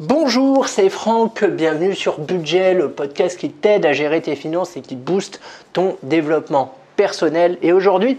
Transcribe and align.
Bonjour, 0.00 0.68
c'est 0.68 0.90
Franck, 0.90 1.42
bienvenue 1.42 1.92
sur 1.92 2.20
Budget, 2.20 2.72
le 2.72 2.88
podcast 2.88 3.36
qui 3.36 3.50
t'aide 3.50 3.84
à 3.84 3.92
gérer 3.92 4.22
tes 4.22 4.36
finances 4.36 4.76
et 4.76 4.80
qui 4.80 4.94
booste 4.94 5.40
ton 5.72 5.96
développement 6.04 6.76
personnel. 6.94 7.58
Et 7.62 7.72
aujourd'hui, 7.72 8.16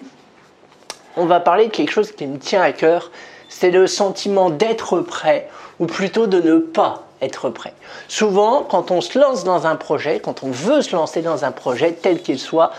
on 1.15 1.25
va 1.25 1.39
parler 1.39 1.67
de 1.67 1.71
quelque 1.71 1.91
chose 1.91 2.11
qui 2.11 2.27
me 2.27 2.37
tient 2.37 2.61
à 2.61 2.73
cœur, 2.73 3.11
c'est 3.47 3.71
le 3.71 3.87
sentiment 3.87 4.49
d'être 4.49 4.99
prêt 4.99 5.47
ou 5.79 5.85
plutôt 5.85 6.27
de 6.27 6.41
ne 6.41 6.57
pas 6.57 7.07
être 7.21 7.49
prêt. 7.49 7.73
Souvent, 8.09 8.63
quand 8.63 8.91
on 8.91 8.99
se 8.99 9.17
lance 9.17 9.45
dans 9.45 9.65
un 9.65 9.77
projet, 9.77 10.19
quand 10.19 10.43
on 10.43 10.51
veut 10.51 10.81
se 10.81 10.93
lancer 10.93 11.21
dans 11.21 11.45
un 11.45 11.53
projet 11.53 11.93
tel 11.93 12.21
qu'il 12.21 12.39
soit, 12.39 12.73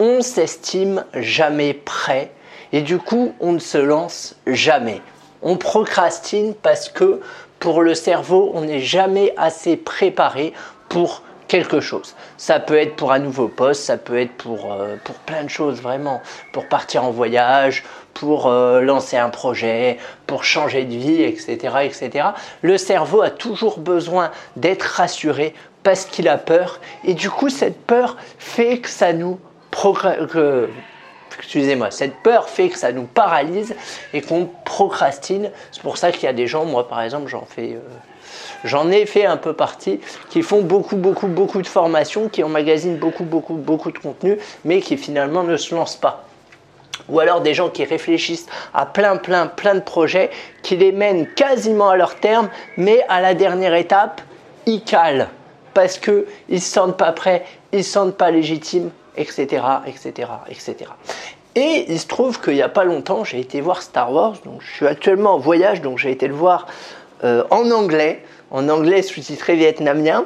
on 0.00 0.20
s'estime 0.20 1.04
jamais 1.14 1.74
prêt 1.74 2.32
et 2.72 2.80
du 2.80 2.98
coup, 2.98 3.34
on 3.38 3.52
ne 3.52 3.60
se 3.60 3.78
lance 3.78 4.34
jamais. 4.48 5.00
On 5.42 5.56
procrastine 5.56 6.54
parce 6.54 6.88
que 6.88 7.20
pour 7.62 7.82
le 7.82 7.94
cerveau, 7.94 8.50
on 8.54 8.62
n'est 8.62 8.80
jamais 8.80 9.32
assez 9.36 9.76
préparé 9.76 10.52
pour 10.88 11.22
quelque 11.46 11.78
chose. 11.78 12.16
Ça 12.36 12.58
peut 12.58 12.76
être 12.76 12.96
pour 12.96 13.12
un 13.12 13.20
nouveau 13.20 13.46
poste, 13.46 13.84
ça 13.84 13.96
peut 13.96 14.18
être 14.18 14.32
pour, 14.32 14.72
euh, 14.72 14.96
pour 15.04 15.14
plein 15.14 15.44
de 15.44 15.48
choses 15.48 15.80
vraiment, 15.80 16.20
pour 16.52 16.66
partir 16.66 17.04
en 17.04 17.12
voyage, 17.12 17.84
pour 18.14 18.48
euh, 18.48 18.80
lancer 18.80 19.16
un 19.16 19.28
projet, 19.28 19.98
pour 20.26 20.42
changer 20.42 20.84
de 20.84 20.96
vie, 20.96 21.22
etc., 21.22 21.76
etc. 21.84 22.30
Le 22.62 22.76
cerveau 22.78 23.22
a 23.22 23.30
toujours 23.30 23.78
besoin 23.78 24.32
d'être 24.56 24.82
rassuré 24.82 25.54
parce 25.84 26.04
qu'il 26.04 26.26
a 26.26 26.38
peur 26.38 26.80
et 27.04 27.14
du 27.14 27.30
coup 27.30 27.48
cette 27.48 27.80
peur 27.86 28.16
fait 28.38 28.78
que 28.78 28.88
ça 28.88 29.12
nous 29.12 29.38
que 30.28 30.68
excusez-moi, 31.38 31.90
cette 31.90 32.16
peur 32.22 32.48
fait 32.48 32.68
que 32.68 32.78
ça 32.78 32.92
nous 32.92 33.04
paralyse 33.04 33.74
et 34.12 34.20
qu'on 34.20 34.48
procrastine. 34.64 35.50
C'est 35.70 35.82
pour 35.82 35.96
ça 35.96 36.12
qu'il 36.12 36.24
y 36.24 36.26
a 36.26 36.32
des 36.32 36.46
gens, 36.46 36.64
moi 36.64 36.88
par 36.88 37.02
exemple, 37.02 37.34
euh, 37.58 37.76
j'en 38.64 38.90
ai 38.90 39.06
fait 39.06 39.24
un 39.24 39.36
peu 39.36 39.52
partie, 39.52 40.00
qui 40.30 40.42
font 40.42 40.62
beaucoup, 40.62 40.96
beaucoup, 40.96 41.28
beaucoup 41.28 41.62
de 41.62 41.66
formations, 41.66 42.28
qui 42.28 42.42
emmagasinent 42.42 42.98
beaucoup, 42.98 43.24
beaucoup, 43.24 43.54
beaucoup 43.54 43.92
de 43.92 43.98
contenu, 43.98 44.38
mais 44.64 44.80
qui 44.80 44.96
finalement 44.96 45.42
ne 45.42 45.56
se 45.56 45.74
lancent 45.74 45.96
pas. 45.96 46.24
Ou 47.08 47.18
alors 47.20 47.40
des 47.40 47.54
gens 47.54 47.68
qui 47.68 47.84
réfléchissent 47.84 48.46
à 48.74 48.86
plein, 48.86 49.16
plein, 49.16 49.46
plein 49.46 49.74
de 49.74 49.80
projets, 49.80 50.30
qui 50.62 50.76
les 50.76 50.92
mènent 50.92 51.26
quasiment 51.34 51.90
à 51.90 51.96
leur 51.96 52.16
terme, 52.16 52.48
mais 52.76 53.04
à 53.08 53.20
la 53.20 53.34
dernière 53.34 53.74
étape, 53.74 54.20
ils 54.66 54.82
calent 54.82 55.28
parce 55.74 55.98
qu'ils 55.98 56.24
ne 56.48 56.58
se 56.58 56.70
sentent 56.70 56.96
pas 56.96 57.12
prêts, 57.12 57.44
ils 57.72 57.78
ne 57.78 57.82
se 57.82 57.90
sentent 57.90 58.16
pas 58.16 58.30
légitimes, 58.30 58.90
etc., 59.16 59.64
etc., 59.86 60.28
etc. 60.48 60.90
Et 61.54 61.84
il 61.88 62.00
se 62.00 62.06
trouve 62.06 62.40
qu'il 62.40 62.54
n'y 62.54 62.62
a 62.62 62.68
pas 62.68 62.84
longtemps, 62.84 63.24
j'ai 63.24 63.38
été 63.38 63.60
voir 63.60 63.82
Star 63.82 64.10
Wars, 64.12 64.36
donc 64.44 64.62
je 64.62 64.72
suis 64.72 64.86
actuellement 64.86 65.34
en 65.34 65.38
voyage, 65.38 65.82
donc 65.82 65.98
j'ai 65.98 66.10
été 66.10 66.26
le 66.26 66.34
voir 66.34 66.66
euh, 67.24 67.44
en 67.50 67.70
anglais, 67.70 68.22
en 68.50 68.68
anglais 68.70 69.02
sous-titré 69.02 69.56
vietnamien, 69.56 70.24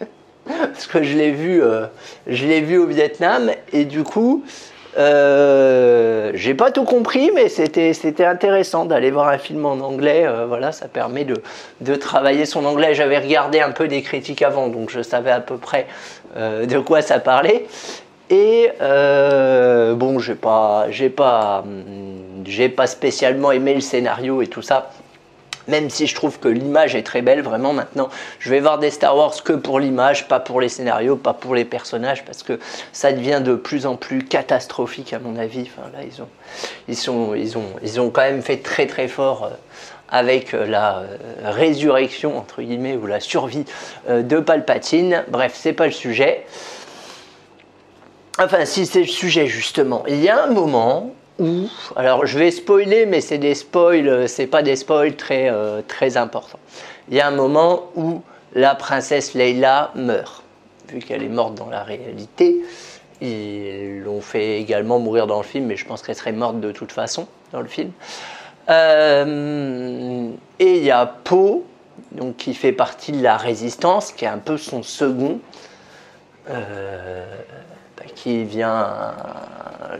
parce 0.46 0.86
que 0.86 1.02
je 1.02 1.16
l'ai 1.16 1.30
vu, 1.30 1.62
euh, 1.62 1.86
je 2.26 2.46
l'ai 2.46 2.60
vu 2.60 2.76
au 2.76 2.86
Vietnam, 2.86 3.50
et 3.72 3.86
du 3.86 4.02
coup, 4.02 4.44
euh, 4.98 6.32
j'ai 6.34 6.52
pas 6.52 6.70
tout 6.70 6.84
compris, 6.84 7.30
mais 7.34 7.48
c'était, 7.48 8.24
intéressant 8.26 8.84
d'aller 8.84 9.10
voir 9.10 9.28
un 9.28 9.38
film 9.38 9.64
en 9.64 9.80
anglais. 9.80 10.26
Voilà, 10.48 10.72
ça 10.72 10.88
permet 10.88 11.24
de, 11.24 11.94
travailler 11.94 12.46
son 12.46 12.64
anglais. 12.64 12.94
J'avais 12.94 13.18
regardé 13.18 13.60
un 13.60 13.70
peu 13.70 13.86
des 13.86 14.02
critiques 14.02 14.42
avant, 14.42 14.68
donc 14.68 14.90
je 14.90 15.02
savais 15.02 15.30
à 15.30 15.40
peu 15.40 15.56
près 15.56 15.86
de 16.36 16.78
quoi 16.80 17.00
ça 17.00 17.20
parlait. 17.20 17.66
Et 18.30 18.70
euh, 18.82 19.94
bon, 19.94 20.18
j'ai 20.18 20.34
pas, 20.34 20.86
j'ai 20.90 21.08
pas, 21.08 21.64
j'ai 22.44 22.68
pas 22.68 22.86
spécialement 22.86 23.52
aimé 23.52 23.74
le 23.74 23.80
scénario 23.80 24.42
et 24.42 24.46
tout 24.46 24.62
ça. 24.62 24.90
Même 25.66 25.90
si 25.90 26.06
je 26.06 26.14
trouve 26.14 26.38
que 26.38 26.48
l'image 26.48 26.94
est 26.94 27.02
très 27.02 27.20
belle, 27.20 27.42
vraiment 27.42 27.74
maintenant, 27.74 28.08
je 28.38 28.48
vais 28.48 28.60
voir 28.60 28.78
des 28.78 28.90
Star 28.90 29.14
Wars 29.14 29.34
que 29.44 29.52
pour 29.52 29.80
l'image, 29.80 30.26
pas 30.26 30.40
pour 30.40 30.62
les 30.62 30.70
scénarios, 30.70 31.16
pas 31.16 31.34
pour 31.34 31.54
les 31.54 31.66
personnages, 31.66 32.24
parce 32.24 32.42
que 32.42 32.58
ça 32.92 33.12
devient 33.12 33.42
de 33.44 33.54
plus 33.54 33.84
en 33.84 33.96
plus 33.96 34.24
catastrophique 34.24 35.12
à 35.12 35.18
mon 35.18 35.36
avis. 35.36 35.70
Ils 36.88 37.10
ont, 37.10 37.34
ils 37.34 37.42
ils 37.42 37.58
ont, 37.58 37.66
ils 37.82 38.00
ont 38.00 38.08
quand 38.08 38.22
même 38.22 38.40
fait 38.40 38.58
très 38.58 38.86
très 38.86 39.08
fort 39.08 39.44
euh, 39.44 39.50
avec 40.08 40.54
euh, 40.54 40.66
la 40.66 41.02
résurrection 41.44 42.38
entre 42.38 42.62
guillemets 42.62 42.96
ou 42.96 43.06
la 43.06 43.20
survie 43.20 43.64
de 44.08 44.40
Palpatine. 44.40 45.24
Bref, 45.28 45.52
c'est 45.54 45.74
pas 45.74 45.86
le 45.86 45.92
sujet. 45.92 46.46
Enfin, 48.40 48.64
si 48.64 48.86
c'est 48.86 49.00
le 49.00 49.06
sujet 49.06 49.48
justement, 49.48 50.04
il 50.06 50.22
y 50.22 50.28
a 50.28 50.44
un 50.44 50.46
moment 50.52 51.12
où, 51.40 51.66
alors 51.96 52.24
je 52.24 52.38
vais 52.38 52.52
spoiler, 52.52 53.04
mais 53.04 53.20
c'est 53.20 53.38
des 53.38 53.54
spoils, 53.54 54.28
c'est 54.28 54.46
pas 54.46 54.62
des 54.62 54.76
spoils 54.76 55.16
très, 55.16 55.50
euh, 55.50 55.82
très 55.86 56.16
importants. 56.16 56.60
Il 57.08 57.16
y 57.16 57.20
a 57.20 57.26
un 57.26 57.32
moment 57.32 57.90
où 57.96 58.22
la 58.54 58.76
princesse 58.76 59.34
Leila 59.34 59.90
meurt, 59.96 60.44
vu 60.88 61.00
qu'elle 61.00 61.24
est 61.24 61.28
morte 61.28 61.56
dans 61.56 61.68
la 61.68 61.82
réalité. 61.82 62.62
Ils 63.20 64.02
l'ont 64.02 64.20
fait 64.20 64.60
également 64.60 65.00
mourir 65.00 65.26
dans 65.26 65.38
le 65.38 65.44
film, 65.44 65.66
mais 65.66 65.76
je 65.76 65.84
pense 65.84 66.02
qu'elle 66.02 66.14
serait 66.14 66.32
morte 66.32 66.60
de 66.60 66.70
toute 66.70 66.92
façon 66.92 67.26
dans 67.52 67.60
le 67.60 67.66
film. 67.66 67.90
Euh, 68.70 70.30
et 70.60 70.76
il 70.76 70.84
y 70.84 70.92
a 70.92 71.06
Poe, 71.06 71.64
qui 72.36 72.54
fait 72.54 72.72
partie 72.72 73.12
de 73.12 73.22
la 73.22 73.36
résistance, 73.36 74.12
qui 74.12 74.24
est 74.24 74.28
un 74.28 74.38
peu 74.38 74.56
son 74.56 74.84
second. 74.84 75.40
Euh, 76.50 77.24
qui 78.14 78.44
vient 78.44 78.86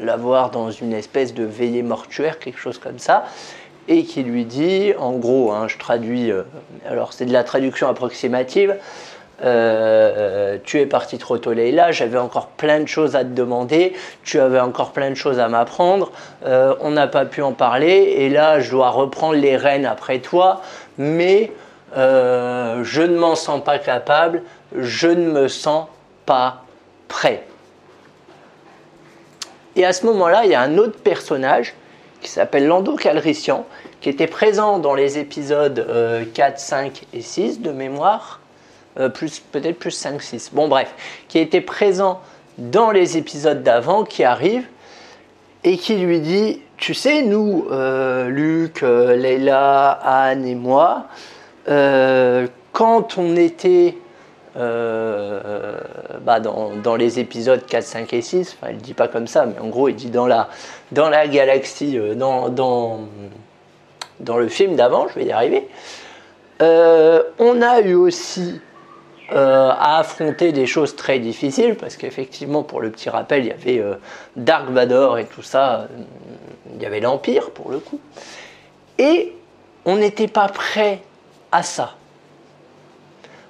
la 0.00 0.16
voir 0.16 0.50
dans 0.50 0.70
une 0.70 0.92
espèce 0.92 1.34
de 1.34 1.44
veillée 1.44 1.82
mortuaire, 1.82 2.38
quelque 2.38 2.58
chose 2.58 2.78
comme 2.78 2.98
ça, 2.98 3.24
et 3.88 4.04
qui 4.04 4.22
lui 4.22 4.44
dit, 4.44 4.92
en 4.98 5.12
gros, 5.12 5.50
hein, 5.50 5.66
je 5.66 5.78
traduis, 5.78 6.30
euh, 6.30 6.42
alors 6.86 7.12
c'est 7.12 7.24
de 7.24 7.32
la 7.32 7.42
traduction 7.42 7.88
approximative, 7.88 8.76
euh, 9.44 10.58
tu 10.64 10.80
es 10.80 10.86
parti 10.86 11.16
trop 11.16 11.38
tôt 11.38 11.52
Leïla, 11.52 11.92
j'avais 11.92 12.18
encore 12.18 12.48
plein 12.48 12.80
de 12.80 12.86
choses 12.86 13.16
à 13.16 13.20
te 13.20 13.30
demander, 13.30 13.94
tu 14.24 14.40
avais 14.40 14.60
encore 14.60 14.90
plein 14.90 15.10
de 15.10 15.14
choses 15.14 15.38
à 15.38 15.48
m'apprendre, 15.48 16.12
euh, 16.44 16.74
on 16.80 16.90
n'a 16.90 17.06
pas 17.06 17.24
pu 17.24 17.40
en 17.40 17.52
parler, 17.52 18.14
et 18.18 18.28
là 18.28 18.60
je 18.60 18.70
dois 18.70 18.90
reprendre 18.90 19.36
les 19.36 19.56
rênes 19.56 19.86
après 19.86 20.18
toi, 20.18 20.60
mais 20.98 21.52
je 21.94 23.00
ne 23.00 23.16
m'en 23.16 23.34
sens 23.34 23.64
pas 23.64 23.78
capable, 23.78 24.42
je 24.76 25.08
ne 25.08 25.30
me 25.30 25.48
sens 25.48 25.86
pas 26.26 26.64
prêt. 27.08 27.44
Et 29.78 29.84
à 29.84 29.92
ce 29.92 30.04
moment-là, 30.06 30.44
il 30.44 30.50
y 30.50 30.56
a 30.56 30.60
un 30.60 30.76
autre 30.76 30.98
personnage 30.98 31.72
qui 32.20 32.28
s'appelle 32.28 32.66
Lando 32.66 32.96
Calrissian, 32.96 33.64
qui 34.00 34.08
était 34.08 34.26
présent 34.26 34.80
dans 34.80 34.92
les 34.92 35.18
épisodes 35.18 35.86
4, 36.34 36.52
euh, 36.52 36.56
5 36.56 37.04
et 37.14 37.20
6 37.20 37.60
de 37.60 37.70
mémoire, 37.70 38.40
euh, 38.98 39.08
plus 39.08 39.38
peut-être 39.38 39.78
plus 39.78 39.92
5, 39.92 40.20
6. 40.20 40.50
Bon 40.52 40.66
bref, 40.66 40.92
qui 41.28 41.38
était 41.38 41.60
présent 41.60 42.20
dans 42.58 42.90
les 42.90 43.16
épisodes 43.16 43.62
d'avant, 43.62 44.02
qui 44.02 44.24
arrive 44.24 44.66
et 45.62 45.78
qui 45.78 45.94
lui 45.94 46.18
dit, 46.18 46.60
tu 46.76 46.92
sais, 46.92 47.22
nous, 47.22 47.68
euh, 47.70 48.28
Luc, 48.28 48.80
Leila, 48.82 49.90
Anne 50.02 50.44
et 50.44 50.56
moi, 50.56 51.06
quand 52.72 53.16
on 53.16 53.36
était 53.36 53.94
euh, 54.56 55.78
bah 56.22 56.40
dans, 56.40 56.70
dans, 56.76 56.96
les 56.96 57.18
épisodes 57.18 57.64
4, 57.66 57.84
5 57.84 58.12
et 58.12 58.22
6, 58.22 58.56
enfin, 58.60 58.72
il 58.72 58.78
dit 58.78 58.94
pas 58.94 59.08
comme 59.08 59.26
ça, 59.26 59.46
mais 59.46 59.58
en 59.60 59.68
gros, 59.68 59.88
il 59.88 59.94
dit 59.94 60.10
dans 60.10 60.26
la, 60.26 60.48
dans 60.92 61.08
la 61.08 61.28
galaxie, 61.28 61.98
euh, 61.98 62.14
dans, 62.14 62.48
dans, 62.48 63.00
dans, 64.20 64.36
le 64.36 64.48
film 64.48 64.76
d'avant, 64.76 65.06
je 65.08 65.14
vais 65.18 65.26
y 65.26 65.32
arriver, 65.32 65.68
euh, 66.62 67.22
on 67.38 67.62
a 67.62 67.80
eu 67.80 67.94
aussi 67.94 68.60
à 69.30 69.98
affronter 69.98 70.52
des 70.52 70.66
choses 70.66 70.96
très 70.96 71.18
difficiles, 71.18 71.74
parce 71.74 71.98
qu'effectivement, 71.98 72.62
pour 72.62 72.80
le 72.80 72.90
petit 72.90 73.10
rappel, 73.10 73.44
il 73.44 73.48
y 73.48 73.52
avait 73.52 73.84
Dark 74.36 74.70
Vador 74.70 75.18
et 75.18 75.26
tout 75.26 75.42
ça, 75.42 75.86
il 76.74 76.80
y 76.80 76.86
avait 76.86 77.00
l'Empire 77.00 77.50
pour 77.50 77.70
le 77.70 77.78
coup, 77.78 78.00
et 78.96 79.34
on 79.84 79.96
n'était 79.96 80.28
pas 80.28 80.48
prêt 80.48 81.02
à 81.52 81.62
ça 81.62 81.97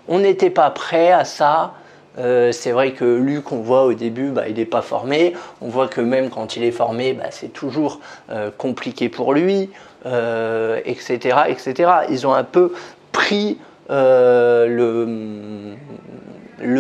on 0.08 0.18
n'était 0.18 0.50
pas 0.50 0.70
prêt 0.70 1.12
à 1.12 1.24
ça. 1.24 1.74
Euh, 2.18 2.50
c'est 2.50 2.72
vrai 2.72 2.92
que 2.92 3.04
Luc, 3.04 3.52
on 3.52 3.60
voit 3.60 3.84
au 3.84 3.92
début, 3.92 4.30
bah, 4.30 4.48
il 4.48 4.56
n'est 4.56 4.64
pas 4.64 4.82
formé. 4.82 5.34
On 5.60 5.68
voit 5.68 5.86
que 5.86 6.00
même 6.00 6.30
quand 6.30 6.56
il 6.56 6.64
est 6.64 6.72
formé, 6.72 7.12
bah, 7.12 7.26
c'est 7.30 7.52
toujours 7.52 8.00
euh, 8.30 8.50
compliqué 8.56 9.08
pour 9.08 9.34
lui, 9.34 9.70
etc., 10.04 10.06
euh, 10.06 10.80
etc. 10.84 11.90
Ils 12.10 12.26
ont 12.26 12.34
un 12.34 12.44
peu 12.44 12.72
pris 13.12 13.58
le, 13.88 15.76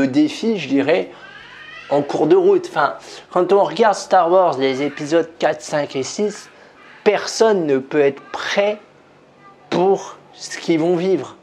défi, 0.06 0.58
je 0.58 0.68
dirais, 0.68 1.10
en 1.90 2.02
cours 2.02 2.26
de 2.26 2.36
route. 2.36 2.70
Quand 3.30 3.52
on 3.52 3.62
regarde 3.62 3.94
Star 3.94 4.30
Wars, 4.30 4.58
les 4.58 4.82
épisodes 4.82 5.28
4, 5.38 5.60
5 5.62 5.96
et 5.96 6.02
6, 6.02 6.50
personne 7.04 7.66
ne 7.66 7.78
peut 7.78 8.00
être 8.00 8.22
prêt 8.32 8.78
pour 9.70 10.16
ce 10.32 10.58
qu'ils 10.58 10.80
vont 10.80 10.96
vivre 10.96 11.37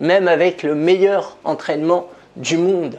même 0.00 0.28
avec 0.28 0.62
le 0.62 0.74
meilleur 0.74 1.36
entraînement 1.44 2.08
du 2.36 2.58
monde. 2.58 2.98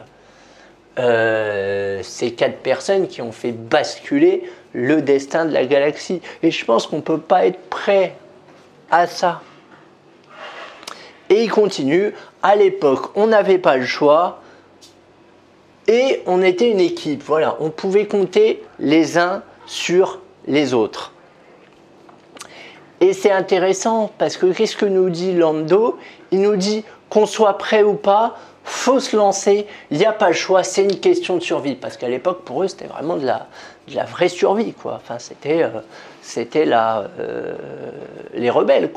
Euh, 1.00 2.00
ces 2.02 2.32
quatre 2.32 2.58
personnes 2.58 3.08
qui 3.08 3.22
ont 3.22 3.32
fait 3.32 3.52
basculer 3.52 4.50
le 4.74 5.02
destin 5.02 5.46
de 5.46 5.54
la 5.54 5.66
galaxie. 5.66 6.22
Et 6.42 6.50
je 6.50 6.66
pense 6.66 6.88
qu'on 6.88 6.98
ne 6.98 7.02
peut 7.02 7.20
pas 7.20 7.46
être 7.46 7.60
prêt 7.70 8.16
à 8.90 9.06
ça. 9.06 9.42
Et 11.30 11.44
il 11.44 11.52
continue, 11.52 12.14
à 12.42 12.56
l'époque, 12.56 13.12
on 13.16 13.28
n'avait 13.28 13.58
pas 13.58 13.78
le 13.78 13.86
choix 13.86 14.42
et 15.88 16.22
on 16.26 16.42
était 16.42 16.72
une 16.72 16.80
équipe. 16.80 17.22
Voilà, 17.24 17.58
on 17.60 17.70
pouvait 17.70 18.06
compter 18.06 18.64
les 18.80 19.18
uns 19.18 19.44
sur 19.66 20.22
les 20.48 20.74
autres. 20.74 21.14
Et 23.00 23.14
c'est 23.14 23.32
intéressant 23.32 24.12
parce 24.18 24.38
que 24.38 24.48
qu'est-ce 24.48 24.76
que 24.76 24.86
nous 24.86 25.10
dit 25.10 25.34
Lando? 25.34 25.98
Il 26.32 26.42
nous 26.42 26.56
dit 26.56 26.84
qu'on 27.10 27.26
soit 27.26 27.58
prêt 27.58 27.84
ou 27.84 27.94
pas, 27.94 28.36
faut 28.64 29.00
se 29.00 29.16
lancer, 29.16 29.66
il 29.92 29.98
n'y 29.98 30.06
a 30.06 30.12
pas 30.12 30.28
le 30.28 30.34
choix, 30.34 30.62
c'est 30.62 30.84
une 30.84 31.00
question 31.00 31.38
de 31.38 31.42
survie. 31.42 31.76
Parce 31.76 31.96
qu'à 31.96 32.10
l'époque, 32.10 32.44
pour 32.44 32.64
eux, 32.64 32.68
c'était 32.68 32.88
vraiment 32.88 33.16
de 33.16 33.26
la, 33.26 33.48
vraie 34.06 34.30
survie. 34.30 34.74
Enfin, 34.84 35.18
c'était, 35.20 35.64
euh, 35.64 37.08
euh, 37.20 37.56
les 38.34 38.50
rebelles. 38.50 38.90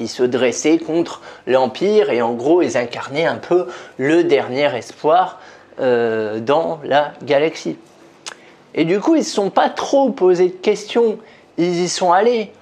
Ils 0.00 0.08
se 0.08 0.24
dressaient 0.24 0.78
contre 0.78 1.20
l'Empire 1.46 2.10
et 2.10 2.22
en 2.22 2.32
gros, 2.32 2.62
ils 2.62 2.76
incarnaient 2.76 3.26
un 3.26 3.36
peu 3.36 3.68
le 3.98 4.24
dernier 4.24 4.74
espoir 4.76 5.38
euh, 5.80 6.40
dans 6.40 6.80
la 6.82 7.12
galaxie. 7.22 7.76
Et 8.74 8.84
du 8.84 8.98
coup, 8.98 9.14
ils 9.14 9.20
ne 9.20 9.24
se 9.24 9.30
sont 9.30 9.50
pas 9.50 9.68
trop 9.68 10.10
posés 10.10 10.48
de 10.48 10.54
questions 10.54 11.18
ils 11.58 11.82
y 11.82 11.88
sont 11.88 12.12
allés 12.12 12.52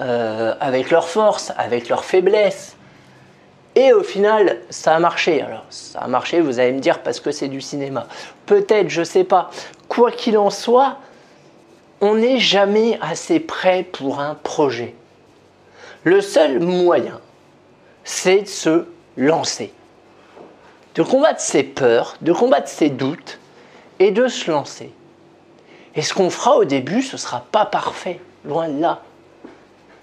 euh, 0.00 0.54
avec 0.60 0.90
leur 0.90 1.08
force, 1.08 1.52
avec 1.56 1.88
leur 1.88 2.04
faiblesse. 2.04 2.76
Et 3.76 3.92
au 3.92 4.02
final, 4.02 4.60
ça 4.70 4.96
a 4.96 4.98
marché. 4.98 5.42
Alors, 5.42 5.64
ça 5.70 6.00
a 6.00 6.08
marché, 6.08 6.40
vous 6.40 6.58
allez 6.58 6.72
me 6.72 6.80
dire, 6.80 7.02
parce 7.02 7.20
que 7.20 7.30
c'est 7.30 7.48
du 7.48 7.60
cinéma. 7.60 8.06
Peut-être, 8.46 8.88
je 8.88 9.00
ne 9.00 9.04
sais 9.04 9.24
pas. 9.24 9.50
Quoi 9.88 10.10
qu'il 10.10 10.38
en 10.38 10.50
soit, 10.50 10.96
on 12.00 12.14
n'est 12.16 12.38
jamais 12.38 12.98
assez 13.00 13.40
prêt 13.40 13.84
pour 13.84 14.20
un 14.20 14.34
projet. 14.34 14.94
Le 16.02 16.20
seul 16.20 16.60
moyen, 16.60 17.20
c'est 18.02 18.42
de 18.42 18.48
se 18.48 18.86
lancer. 19.16 19.72
De 20.94 21.02
combattre 21.02 21.40
ses 21.40 21.62
peurs, 21.62 22.16
de 22.22 22.32
combattre 22.32 22.68
ses 22.68 22.88
doutes 22.88 23.38
et 23.98 24.10
de 24.10 24.28
se 24.28 24.50
lancer. 24.50 24.92
Et 25.94 26.02
ce 26.02 26.14
qu'on 26.14 26.30
fera 26.30 26.56
au 26.56 26.64
début, 26.64 27.02
ce 27.02 27.16
ne 27.16 27.20
sera 27.20 27.44
pas 27.52 27.66
parfait 27.66 28.20
loin 28.44 28.68
de 28.68 28.80
là. 28.80 29.00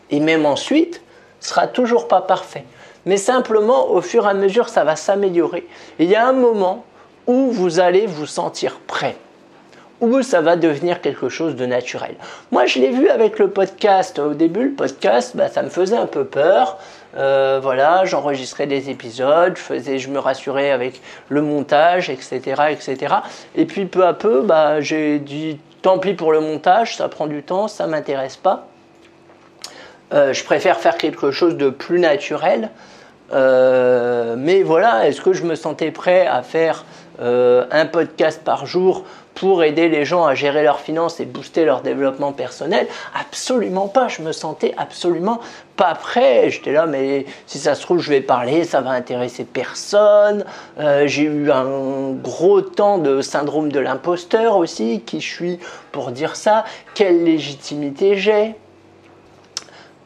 Et 0.10 0.20
même 0.20 0.46
ensuite, 0.46 1.02
sera 1.40 1.68
toujours 1.68 2.08
pas 2.08 2.22
parfait. 2.22 2.66
Mais 3.06 3.18
simplement, 3.18 3.90
au 3.92 4.02
fur 4.02 4.26
et 4.26 4.30
à 4.30 4.34
mesure, 4.34 4.70
ça 4.70 4.84
va 4.84 4.96
s'améliorer. 4.96 5.66
Il 6.00 6.10
y 6.10 6.16
a 6.16 6.28
un 6.28 6.34
moment 6.34 6.86
où 7.26 7.52
vous 7.52 7.80
allez 7.80 8.06
vous 8.06 8.26
sentir 8.26 8.80
prêt, 8.86 9.16
où 10.02 10.22
ça 10.22 10.42
va 10.42 10.56
devenir 10.56 11.02
quelque 11.02 11.30
chose 11.30 11.56
de 11.56 11.66
naturel. 11.66 12.16
Moi, 12.52 12.66
je 12.66 12.80
l'ai 12.80 12.90
vu 12.90 13.10
avec 13.10 13.40
le 13.40 13.50
podcast. 13.50 14.20
Au 14.20 14.34
début, 14.34 14.66
le 14.66 14.76
podcast, 14.76 15.36
bah, 15.36 15.48
ça 15.48 15.62
me 15.62 15.70
faisait 15.70 15.98
un 15.98 16.06
peu 16.06 16.26
peur. 16.26 16.78
Euh, 17.16 17.60
voilà, 17.62 18.06
j'enregistrais 18.06 18.68
des 18.68 18.90
épisodes, 18.90 19.54
je, 19.56 19.62
faisais, 19.62 19.98
je 19.98 20.10
me 20.10 20.20
rassurais 20.20 20.72
avec 20.72 21.02
le 21.30 21.42
montage, 21.42 22.10
etc., 22.10 22.42
etc. 22.70 23.16
Et 23.56 23.66
puis 23.66 23.86
peu 23.86 24.06
à 24.06 24.14
peu, 24.14 24.42
bah, 24.42 24.82
j'ai 24.82 25.20
dit 25.20 25.60
Pour 25.88 26.34
le 26.34 26.42
montage, 26.42 26.98
ça 26.98 27.08
prend 27.08 27.28
du 27.28 27.44
temps, 27.44 27.70
ça 27.70 27.88
m'intéresse 27.88 28.36
pas. 28.36 28.68
Euh, 30.14 30.34
je 30.34 30.44
préfère 30.44 30.82
faire 30.82 30.98
quelque 30.98 31.32
chose 31.32 31.56
de 31.56 31.70
plus 31.70 31.98
naturel. 32.00 32.72
Euh, 33.32 34.36
mais 34.38 34.64
voilà, 34.64 35.08
est-ce 35.08 35.22
que 35.22 35.32
je 35.32 35.44
me 35.44 35.56
sentais 35.56 35.92
prêt 35.92 36.28
à 36.28 36.42
faire 36.42 36.84
euh, 37.22 37.66
un 37.72 37.86
podcast 37.86 38.42
par 38.44 38.66
jour 38.66 39.06
pour 39.40 39.64
aider 39.64 39.88
les 39.88 40.04
gens 40.04 40.26
à 40.26 40.34
gérer 40.34 40.64
leurs 40.64 40.80
finances 40.80 41.20
et 41.20 41.26
booster 41.26 41.64
leur 41.64 41.82
développement 41.82 42.32
personnel 42.32 42.88
Absolument 43.20 43.88
pas, 43.88 44.08
je 44.08 44.24
me 44.24 44.32
sentais 44.32 44.74
absolument 44.78 45.40
pas 45.76 45.94
prêt. 45.94 46.50
J'étais 46.50 46.72
là, 46.72 46.88
mais 46.88 47.26
si 47.46 47.60
ça 47.60 47.76
se 47.76 47.84
trouve, 47.84 48.00
je 48.00 48.10
vais 48.10 48.22
parler, 48.22 48.64
ça 48.64 48.82
va 48.82 48.90
intéresser 48.90 49.44
personne. 49.46 50.44
Euh, 50.80 51.06
j'ai 51.06 51.24
eu 51.24 51.52
un 51.52 52.14
gros 52.14 52.62
temps 52.62 52.98
de 52.98 53.22
syndrome 53.22 53.72
de 53.72 53.80
l'imposteur 53.80 54.58
aussi, 54.58 55.02
qui 55.06 55.22
je 55.22 55.32
suis 55.32 55.60
pour 55.92 56.10
dire 56.10 56.36
ça, 56.36 56.66
quelle 56.96 57.24
légitimité 57.24 58.18
j'ai? 58.18 58.56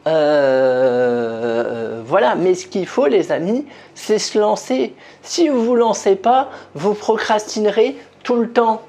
Euh, 0.06 2.02
voilà, 2.04 2.34
mais 2.34 2.54
ce 2.54 2.66
qu'il 2.66 2.86
faut, 2.86 3.06
les 3.06 3.32
amis, 3.32 3.64
c'est 3.94 4.18
se 4.18 4.38
lancer. 4.38 4.94
Si 5.22 5.48
vous 5.48 5.58
ne 5.58 5.64
vous 5.64 5.76
lancez 5.76 6.16
pas, 6.16 6.50
vous 6.74 6.92
procrastinerez 6.92 7.96
tout 8.22 8.36
le 8.36 8.50
temps. 8.50 8.82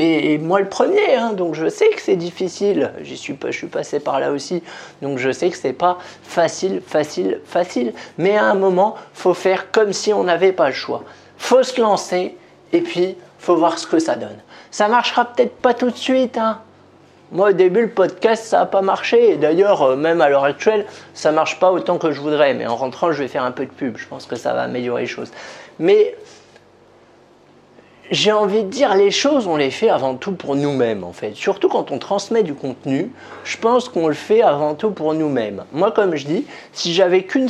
Et, 0.00 0.38
moi 0.38 0.60
le 0.60 0.68
premier, 0.68 1.16
hein, 1.16 1.32
donc 1.32 1.54
je 1.54 1.68
sais 1.68 1.88
que 1.88 2.00
c'est 2.00 2.16
difficile. 2.16 2.92
J'y 3.02 3.16
suis 3.16 3.36
je 3.44 3.50
suis 3.50 3.66
passé 3.66 3.98
par 3.98 4.20
là 4.20 4.30
aussi, 4.30 4.62
donc 5.02 5.18
je 5.18 5.32
sais 5.32 5.50
que 5.50 5.56
c'est 5.56 5.72
pas 5.72 5.98
facile, 6.22 6.80
facile, 6.86 7.40
facile. 7.44 7.92
Mais 8.16 8.36
à 8.36 8.44
un 8.44 8.54
moment, 8.54 8.94
faut 9.12 9.34
faire 9.34 9.72
comme 9.72 9.92
si 9.92 10.12
on 10.12 10.22
n'avait 10.22 10.52
pas 10.52 10.68
le 10.68 10.74
choix. 10.74 11.02
Faut 11.36 11.64
se 11.64 11.80
lancer 11.80 12.36
et 12.72 12.80
puis 12.80 13.16
faut 13.40 13.56
voir 13.56 13.76
ce 13.76 13.88
que 13.88 13.98
ça 13.98 14.14
donne. 14.14 14.38
Ça 14.70 14.86
marchera 14.86 15.24
peut-être 15.24 15.56
pas 15.56 15.74
tout 15.74 15.90
de 15.90 15.96
suite, 15.96 16.38
hein. 16.38 16.60
Moi, 17.30 17.50
au 17.50 17.52
début, 17.52 17.82
le 17.82 17.90
podcast, 17.90 18.44
ça 18.44 18.60
n'a 18.60 18.66
pas 18.66 18.80
marché. 18.80 19.32
Et 19.32 19.36
d'ailleurs, 19.36 19.82
euh, 19.82 19.96
même 19.96 20.22
à 20.22 20.30
l'heure 20.30 20.44
actuelle, 20.44 20.86
ça 21.12 21.30
marche 21.30 21.60
pas 21.60 21.70
autant 21.70 21.98
que 21.98 22.10
je 22.10 22.22
voudrais. 22.22 22.54
Mais 22.54 22.66
en 22.66 22.74
rentrant, 22.74 23.12
je 23.12 23.22
vais 23.22 23.28
faire 23.28 23.44
un 23.44 23.50
peu 23.50 23.66
de 23.66 23.70
pub. 23.70 23.98
Je 23.98 24.06
pense 24.06 24.24
que 24.24 24.34
ça 24.34 24.54
va 24.54 24.62
améliorer 24.62 25.02
les 25.02 25.08
choses. 25.08 25.30
Mais 25.78 26.16
j'ai 28.10 28.32
envie 28.32 28.64
de 28.64 28.68
dire, 28.68 28.94
les 28.94 29.10
choses, 29.10 29.46
on 29.46 29.56
les 29.56 29.70
fait 29.70 29.90
avant 29.90 30.14
tout 30.14 30.32
pour 30.32 30.56
nous-mêmes, 30.56 31.04
en 31.04 31.12
fait. 31.12 31.34
Surtout 31.34 31.68
quand 31.68 31.90
on 31.90 31.98
transmet 31.98 32.42
du 32.42 32.54
contenu, 32.54 33.10
je 33.44 33.56
pense 33.58 33.88
qu'on 33.88 34.08
le 34.08 34.14
fait 34.14 34.42
avant 34.42 34.74
tout 34.74 34.90
pour 34.90 35.14
nous-mêmes. 35.14 35.64
Moi, 35.72 35.90
comme 35.90 36.16
je 36.16 36.26
dis, 36.26 36.46
si 36.72 36.94
j'avais 36.94 37.24
qu'un 37.24 37.48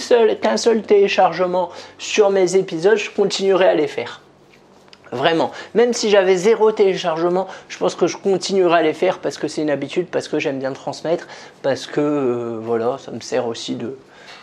seul 0.56 0.82
téléchargement 0.82 1.70
sur 1.99 2.31
mes 2.31 2.56
épisodes, 2.56 2.99
je 2.99 3.10
continuerais 3.10 3.69
à 3.69 3.75
les 3.75 3.87
faire. 3.87 4.20
Vraiment. 5.10 5.52
Même 5.75 5.94
si 5.94 6.10
j'avais 6.10 6.37
zéro 6.37 6.70
téléchargement, 6.70 7.46
je 7.69 7.78
pense 7.78 7.94
que 7.94 8.06
je 8.06 8.16
continuerai 8.16 8.81
à 8.81 8.82
les 8.82 8.93
faire 8.93 9.20
parce 9.20 9.38
que 9.38 9.49
c'est 9.49 9.62
une 9.62 9.70
habitude, 9.70 10.08
parce 10.08 10.28
que 10.28 10.38
j'aime 10.38 10.58
bien 10.58 10.72
transmettre, 10.72 11.26
parce 11.62 11.87
que 11.87 12.00
euh, 12.00 12.58
voilà, 12.60 12.99
ça 12.99 13.10
me 13.10 13.20
sert 13.20 13.46
aussi 13.46 13.75
de 13.75 13.96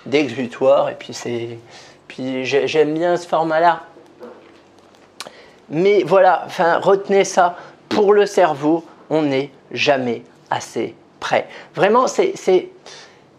d'exutoire 0.08 0.90
et 0.90 0.96
puis 0.96 1.14
c'est 1.14 1.58
puis 2.08 2.46
j'aime 2.46 2.94
bien 2.94 3.18
ce 3.18 3.28
format-là 3.28 3.82
mais 5.70 6.04
voilà, 6.04 6.48
retenez 6.82 7.24
ça. 7.24 7.56
Pour 7.90 8.14
le 8.14 8.26
cerveau, 8.26 8.84
on 9.10 9.22
n'est 9.22 9.52
jamais 9.72 10.24
assez 10.50 10.96
prêt. 11.20 11.48
Vraiment, 11.76 12.08
c'est. 12.08 12.34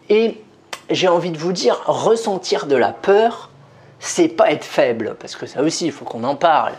Et 0.09 0.41
j'ai 0.89 1.07
envie 1.07 1.31
de 1.31 1.37
vous 1.37 1.51
dire, 1.51 1.81
ressentir 1.85 2.65
de 2.65 2.75
la 2.75 2.91
peur, 2.91 3.49
c'est 3.99 4.29
pas 4.29 4.51
être 4.51 4.63
faible, 4.63 5.15
parce 5.19 5.35
que 5.35 5.45
ça 5.45 5.61
aussi, 5.61 5.87
il 5.87 5.91
faut 5.91 6.05
qu'on 6.05 6.23
en 6.23 6.35
parle. 6.35 6.73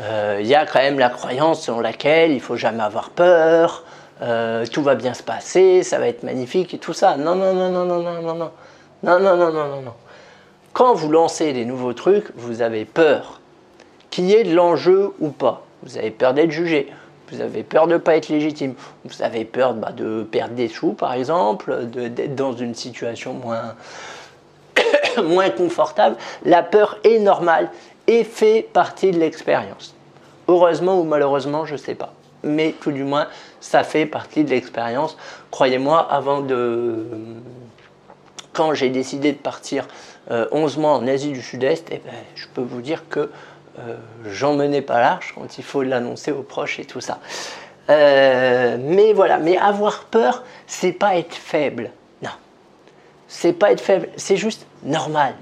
Euh, 0.00 0.38
il 0.40 0.46
y 0.46 0.54
a 0.54 0.66
quand 0.66 0.78
même 0.78 0.98
la 0.98 1.10
croyance 1.10 1.62
selon 1.62 1.80
laquelle 1.80 2.32
il 2.32 2.40
faut 2.40 2.56
jamais 2.56 2.82
avoir 2.82 3.10
peur, 3.10 3.84
euh, 4.22 4.66
tout 4.66 4.82
va 4.82 4.94
bien 4.94 5.14
se 5.14 5.22
passer, 5.22 5.82
ça 5.82 5.98
va 5.98 6.06
être 6.06 6.22
magnifique 6.22 6.74
et 6.74 6.78
tout 6.78 6.92
ça. 6.92 7.16
Non, 7.16 7.34
non, 7.34 7.54
non, 7.54 7.70
non, 7.70 7.84
non, 7.84 8.02
non, 8.02 8.22
non, 8.22 8.34
non, 8.34 8.50
non, 9.02 9.20
non, 9.20 9.36
non, 9.36 9.36
non, 9.36 9.52
non, 9.52 9.82
non. 9.82 9.94
Quand 10.72 10.94
vous 10.94 11.10
lancez 11.10 11.52
des 11.52 11.64
nouveaux 11.64 11.92
trucs, 11.92 12.26
vous 12.36 12.62
avez 12.62 12.84
peur 12.84 13.39
qu'il 14.10 14.26
y 14.26 14.34
ait 14.34 14.44
de 14.44 14.54
l'enjeu 14.54 15.12
ou 15.20 15.28
pas. 15.28 15.64
Vous 15.82 15.96
avez 15.96 16.10
peur 16.10 16.34
d'être 16.34 16.50
jugé, 16.50 16.92
vous 17.30 17.40
avez 17.40 17.62
peur 17.62 17.86
de 17.86 17.94
ne 17.94 17.98
pas 17.98 18.16
être 18.16 18.28
légitime, 18.28 18.74
vous 19.04 19.22
avez 19.22 19.44
peur 19.44 19.74
bah, 19.74 19.92
de 19.92 20.26
perdre 20.30 20.54
des 20.54 20.68
sous 20.68 20.92
par 20.92 21.14
exemple, 21.14 21.84
d'être 21.86 22.34
dans 22.34 22.52
une 22.52 22.74
situation 22.74 23.34
moins, 25.22 25.50
confortable. 25.50 26.16
La 26.44 26.62
peur 26.62 26.98
est 27.04 27.18
normale 27.18 27.70
et 28.06 28.24
fait 28.24 28.68
partie 28.72 29.12
de 29.12 29.18
l'expérience. 29.18 29.94
Heureusement 30.48 31.00
ou 31.00 31.04
malheureusement, 31.04 31.64
je 31.64 31.74
ne 31.74 31.78
sais 31.78 31.94
pas. 31.94 32.12
Mais 32.42 32.74
tout 32.80 32.90
du 32.90 33.04
moins, 33.04 33.28
ça 33.60 33.84
fait 33.84 34.06
partie 34.06 34.44
de 34.44 34.50
l'expérience. 34.50 35.16
Croyez-moi, 35.50 36.00
avant 36.10 36.40
de... 36.40 37.06
Quand 38.52 38.74
j'ai 38.74 38.88
décidé 38.88 39.30
de 39.32 39.38
partir 39.38 39.86
11 40.28 40.76
euh, 40.76 40.80
mois 40.80 40.92
en 40.92 41.06
Asie 41.06 41.30
du 41.30 41.40
Sud-Est, 41.42 41.88
eh 41.92 41.98
ben, 42.04 42.12
je 42.34 42.46
peux 42.52 42.62
vous 42.62 42.80
dire 42.80 43.08
que 43.08 43.30
euh, 43.78 43.96
j'en 44.26 44.54
menais 44.54 44.82
pas 44.82 45.00
large 45.00 45.32
quand 45.34 45.58
il 45.58 45.64
faut 45.64 45.82
l'annoncer 45.82 46.32
aux 46.32 46.42
proches 46.42 46.80
et 46.80 46.84
tout 46.84 47.00
ça. 47.00 47.18
Euh, 47.88 48.76
mais 48.80 49.12
voilà, 49.12 49.38
mais 49.38 49.56
avoir 49.56 50.04
peur, 50.04 50.44
c'est 50.66 50.92
pas 50.92 51.16
être 51.16 51.34
faible. 51.34 51.90
Non, 52.22 52.30
c'est 53.28 53.52
pas 53.52 53.72
être 53.72 53.80
faible, 53.80 54.08
c'est 54.16 54.36
juste 54.36 54.66
normal. 54.82 55.34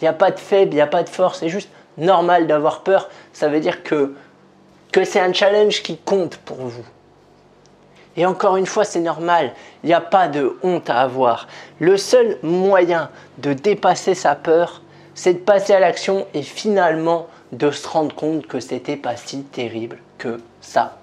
Il 0.00 0.04
n'y 0.04 0.08
a 0.08 0.12
pas 0.12 0.30
de 0.30 0.40
faible, 0.40 0.72
il 0.72 0.76
n'y 0.76 0.80
a 0.80 0.86
pas 0.86 1.02
de 1.02 1.08
force, 1.08 1.40
c'est 1.40 1.48
juste 1.48 1.70
normal 1.96 2.46
d'avoir 2.46 2.82
peur. 2.82 3.08
Ça 3.32 3.48
veut 3.48 3.60
dire 3.60 3.82
que, 3.82 4.14
que 4.92 5.04
c'est 5.04 5.20
un 5.20 5.32
challenge 5.32 5.82
qui 5.82 5.96
compte 5.96 6.36
pour 6.38 6.58
vous. 6.58 6.84
Et 8.16 8.26
encore 8.26 8.56
une 8.56 8.66
fois, 8.66 8.84
c'est 8.84 9.00
normal, 9.00 9.52
il 9.82 9.88
n'y 9.88 9.94
a 9.94 10.00
pas 10.00 10.28
de 10.28 10.56
honte 10.62 10.88
à 10.88 11.00
avoir. 11.00 11.48
Le 11.80 11.96
seul 11.96 12.38
moyen 12.42 13.10
de 13.38 13.52
dépasser 13.52 14.14
sa 14.14 14.36
peur, 14.36 14.82
c'est 15.14 15.34
de 15.34 15.38
passer 15.38 15.72
à 15.72 15.80
l'action 15.80 16.26
et 16.34 16.42
finalement 16.42 17.26
de 17.56 17.70
se 17.70 17.86
rendre 17.86 18.14
compte 18.14 18.46
que 18.46 18.60
c'était 18.60 18.96
pas 18.96 19.16
si 19.16 19.42
terrible 19.42 19.98
que 20.18 20.40
ça. 20.60 20.98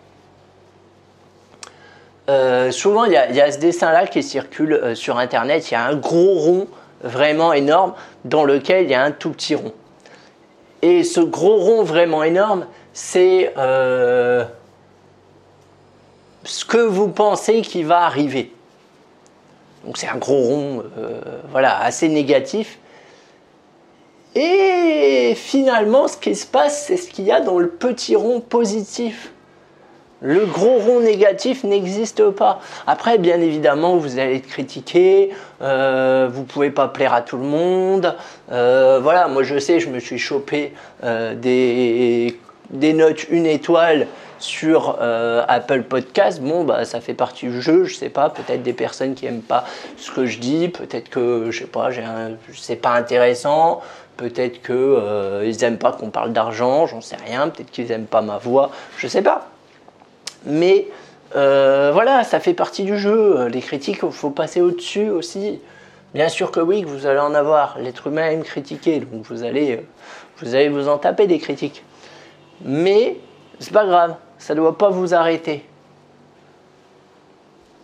Euh, 2.29 2.71
souvent, 2.71 3.05
il 3.05 3.13
y, 3.13 3.17
a 3.17 3.51
ce 3.51 3.59
dessin-là 3.59 4.07
qui 4.07 4.21
circule 4.21 4.73
euh, 4.73 4.95
sur 4.95 5.17
Internet. 5.17 5.69
Il 5.69 5.73
y 5.73 5.77
a 5.77 5.85
un 5.85 5.95
gros 5.95 6.35
rond 6.35 6.67
vraiment 7.03 7.51
énorme 7.51 7.93
dans 8.25 8.43
lequel 8.43 8.85
il 8.85 8.91
y 8.91 8.93
a 8.93 9.03
un 9.03 9.11
tout 9.11 9.31
petit 9.31 9.55
rond. 9.55 9.73
Et 10.81 11.03
ce 11.03 11.19
gros 11.19 11.57
rond 11.57 11.83
vraiment 11.83 12.23
énorme, 12.23 12.67
c'est 12.93 13.53
euh, 13.57 14.45
ce 16.43 16.65
que 16.65 16.77
vous 16.77 17.07
pensez 17.07 17.61
qui 17.61 17.83
va 17.83 18.01
arriver. 18.01 18.53
Donc 19.85 19.97
c'est 19.97 20.07
un 20.07 20.17
gros 20.17 20.41
rond, 20.41 20.83
voilà, 21.51 21.79
assez 21.79 22.07
négatif. 22.07 22.77
Et 24.35 25.33
finalement, 25.35 26.07
ce 26.07 26.17
qui 26.17 26.35
se 26.35 26.45
passe, 26.45 26.85
c'est 26.85 26.97
ce 26.97 27.09
qu'il 27.09 27.25
y 27.25 27.31
a 27.31 27.41
dans 27.41 27.59
le 27.59 27.67
petit 27.67 28.15
rond 28.15 28.39
positif. 28.39 29.31
Le 30.21 30.45
gros 30.45 30.77
rond 30.77 30.99
négatif 30.99 31.63
n'existe 31.63 32.29
pas. 32.29 32.61
Après, 32.85 33.17
bien 33.17 33.41
évidemment, 33.41 33.97
vous 33.97 34.19
allez 34.19 34.35
être 34.35 34.47
critiqué, 34.47 35.31
euh, 35.63 36.29
vous 36.31 36.43
pouvez 36.43 36.69
pas 36.69 36.87
plaire 36.87 37.13
à 37.13 37.23
tout 37.23 37.37
le 37.37 37.43
monde. 37.43 38.15
Euh, 38.51 38.99
voilà, 39.01 39.27
moi 39.27 39.41
je 39.41 39.57
sais, 39.57 39.79
je 39.79 39.89
me 39.89 39.99
suis 39.99 40.19
chopé 40.19 40.73
euh, 41.03 41.33
des, 41.33 42.37
notes 42.93 43.27
une 43.29 43.47
étoile 43.47 44.05
sur 44.37 44.97
euh, 45.01 45.43
Apple 45.47 45.83
Podcast, 45.83 46.41
bon, 46.41 46.63
bah, 46.63 46.85
ça 46.85 47.01
fait 47.01 47.13
partie 47.13 47.47
du 47.47 47.61
jeu. 47.61 47.85
Je 47.85 47.95
sais 47.95 48.09
pas, 48.09 48.29
peut-être 48.29 48.61
des 48.61 48.73
personnes 48.73 49.15
qui 49.15 49.25
aiment 49.25 49.41
pas 49.41 49.65
ce 49.97 50.11
que 50.11 50.27
je 50.27 50.39
dis, 50.39 50.69
peut-être 50.69 51.09
que, 51.09 51.47
je 51.49 51.59
sais 51.59 51.65
pas, 51.65 51.89
c'est 52.53 52.75
pas 52.75 52.91
intéressant, 52.91 53.81
peut-être 54.21 54.61
que 54.61 54.71
euh, 54.73 55.43
ils 55.47 55.63
aiment 55.63 55.79
pas 55.79 55.91
qu'on 55.91 56.11
parle 56.11 56.31
d'argent, 56.31 56.85
j'en 56.85 57.01
sais 57.01 57.15
rien, 57.15 57.49
peut-être 57.49 57.71
qu'ils 57.71 57.91
aiment 57.91 58.05
pas 58.05 58.21
ma 58.21 58.37
voix, 58.37 58.69
je 58.97 59.07
sais 59.07 59.23
pas. 59.23 59.47
Mais 60.45 60.87
euh, 61.35 61.89
voilà, 61.91 62.23
ça 62.23 62.39
fait 62.39 62.53
partie 62.53 62.83
du 62.83 62.99
jeu. 62.99 63.47
Les 63.47 63.61
critiques, 63.61 64.01
il 64.03 64.11
faut 64.11 64.29
passer 64.29 64.61
au-dessus 64.61 65.09
aussi. 65.09 65.59
Bien 66.13 66.29
sûr 66.29 66.51
que 66.51 66.59
oui, 66.59 66.83
que 66.83 66.87
vous 66.87 67.07
allez 67.07 67.19
en 67.19 67.33
avoir. 67.33 67.79
L'être 67.79 68.07
humain 68.07 68.29
aime 68.29 68.43
critiquer, 68.43 68.99
donc 68.99 69.25
vous 69.25 69.43
allez, 69.43 69.77
euh, 69.77 69.81
vous 70.37 70.53
allez 70.53 70.69
vous 70.69 70.87
en 70.87 70.99
taper 70.99 71.25
des 71.25 71.39
critiques. 71.39 71.83
Mais 72.63 73.17
c'est 73.59 73.73
pas 73.73 73.87
grave, 73.87 74.15
ça 74.37 74.53
ne 74.53 74.59
doit 74.59 74.77
pas 74.77 74.89
vous 74.89 75.15
arrêter. 75.15 75.65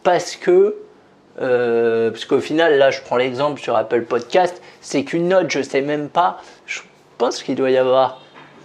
Parce 0.04 0.36
que, 0.36 0.76
euh, 1.42 2.10
parce 2.12 2.26
qu'au 2.26 2.40
final, 2.40 2.78
là, 2.78 2.92
je 2.92 3.02
prends 3.02 3.18
l'exemple 3.18 3.62
sur 3.62 3.76
Apple 3.76 4.04
Podcast, 4.04 4.62
c'est 4.82 5.04
qu'une 5.04 5.28
note, 5.28 5.52
je 5.52 5.62
sais 5.62 5.82
même 5.82 6.10
pas. 6.10 6.42
Je 6.66 6.82
pense 7.18 7.44
qu'il 7.44 7.56
doit 7.56 7.72
y 7.72 7.78
avoir 7.78 8.22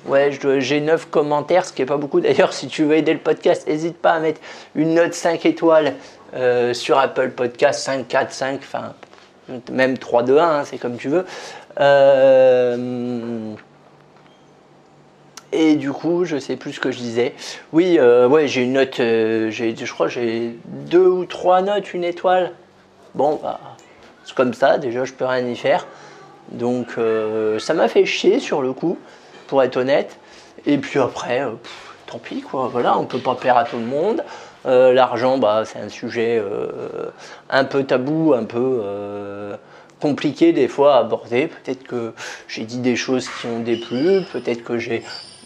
Ouais, 0.07 0.31
j'ai 0.59 0.81
9 0.81 1.11
commentaires, 1.11 1.64
ce 1.64 1.73
qui 1.73 1.83
n'est 1.83 1.87
pas 1.87 1.97
beaucoup. 1.97 2.21
D'ailleurs, 2.21 2.52
si 2.52 2.67
tu 2.67 2.85
veux 2.85 2.97
aider 2.97 3.12
le 3.12 3.21
podcast, 3.21 3.69
n'hésite 3.69 3.99
pas 3.99 4.12
à 4.12 4.19
mettre 4.19 4.41
une 4.75 4.95
note 4.95 5.14
5 5.14 5.47
étoiles 5.47 5.95
euh, 6.35 6.75
sur 6.75 6.99
Apple 6.99 7.31
Podcast, 7.31 7.81
5, 7.81 8.09
4, 8.09 8.33
5, 8.33 8.61
enfin, 8.62 8.95
même 9.71 9.97
3, 9.99 10.25
2, 10.25 10.38
1, 10.38 10.64
c'est 10.64 10.79
comme 10.79 10.97
tu 10.97 11.09
veux. 11.09 11.25
Euh, 11.79 13.55
et 15.52 15.76
du 15.76 15.93
coup, 15.93 16.25
je 16.25 16.38
sais 16.38 16.57
plus 16.57 16.73
ce 16.73 16.81
que 16.81 16.91
je 16.91 16.99
disais. 16.99 17.35
Oui, 17.73 17.97
euh, 18.00 18.26
ouais, 18.26 18.49
j'ai 18.49 18.62
une 18.62 18.73
note, 18.73 18.97
je 18.97 19.93
crois 19.93 20.09
j'ai 20.09 20.57
deux 20.64 21.07
ou 21.07 21.26
trois 21.26 21.62
notes, 21.62 21.95
une 21.95 22.05
étoile. 22.05 22.52
Bon, 23.14 23.38
bah, 23.42 23.61
c'est 24.25 24.35
comme 24.35 24.54
ça, 24.54 24.78
déjà, 24.78 25.04
je 25.04 25.12
peux 25.12 25.25
rien 25.25 25.47
y 25.47 25.57
faire. 25.57 25.87
Donc, 26.50 26.97
ça 27.59 27.75
m'a 27.75 27.88
fait 27.88 28.04
chier 28.04 28.40
sur 28.40 28.62
le 28.62 28.73
coup 28.73 28.99
pour 29.47 29.62
être 29.62 29.76
honnête. 29.76 30.19
Et 30.66 30.78
puis 30.78 30.99
après, 30.99 31.42
euh, 31.42 31.50
tant 32.07 32.19
pis, 32.19 32.40
quoi. 32.40 32.69
Voilà, 32.69 32.99
on 32.99 33.04
peut 33.04 33.19
pas 33.19 33.35
plaire 33.35 33.57
à 33.57 33.64
tout 33.64 33.76
le 33.76 33.85
monde. 33.85 34.25
Euh, 34.66 34.92
l'argent, 34.92 35.38
bah, 35.38 35.64
c'est 35.64 35.78
un 35.78 35.88
sujet 35.88 36.38
euh, 36.38 37.11
un 37.50 37.64
peu 37.64 37.85
tabou, 37.85 38.35
un 38.35 38.45
peu 38.45 38.83
compliqué 40.00 40.52
des 40.52 40.69
fois 40.69 40.97
à 40.97 40.99
aborder. 41.00 41.49
Peut-être 41.49 41.85
que 41.85 42.12
j'ai 42.49 42.64
dit 42.64 42.78
des 42.78 42.97
choses 42.97 43.28
qui 43.28 43.47
ont 43.47 43.61
déplu, 43.61 44.23
peut-être 44.33 44.64
que 44.64 44.78
j'ai 44.78 45.04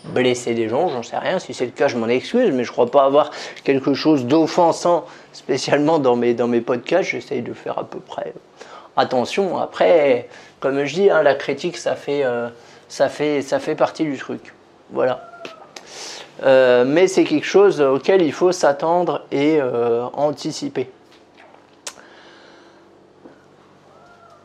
blessé 0.08 0.54
des 0.54 0.68
gens, 0.68 0.88
j'en 0.88 1.02
sais 1.02 1.18
rien. 1.18 1.38
Si 1.38 1.54
c'est 1.54 1.66
le 1.66 1.72
cas, 1.72 1.88
je 1.88 1.96
m'en 1.96 2.08
excuse, 2.08 2.50
mais 2.52 2.64
je 2.64 2.72
crois 2.72 2.90
pas 2.90 3.04
avoir 3.04 3.30
quelque 3.64 3.94
chose 3.94 4.25
d'offensant 4.26 5.04
spécialement 5.32 5.98
dans 5.98 6.16
mes, 6.16 6.34
dans 6.34 6.48
mes 6.48 6.60
podcasts. 6.60 7.10
J'essaye 7.10 7.42
de 7.42 7.52
faire 7.52 7.78
à 7.78 7.84
peu 7.84 7.98
près 7.98 8.32
attention. 8.96 9.58
Après, 9.58 10.28
comme 10.60 10.84
je 10.84 10.94
dis, 10.94 11.10
hein, 11.10 11.22
la 11.22 11.34
critique, 11.34 11.76
ça 11.76 11.96
fait 11.96 12.25
ça 12.88 13.08
fait, 13.08 13.42
ça 13.42 13.58
fait 13.58 13.75
partie 13.75 14.04
du 14.04 14.16
truc. 14.16 14.54
Voilà. 14.90 15.28
Euh, 16.42 16.84
mais 16.84 17.08
c'est 17.08 17.25
quelque 17.25 17.46
chose 17.46 17.80
auquel 17.80 18.22
il 18.22 18.32
faut 18.32 18.52
s'attendre 18.52 19.25
et 19.30 19.58
euh, 19.60 20.04
anticiper. 20.12 20.90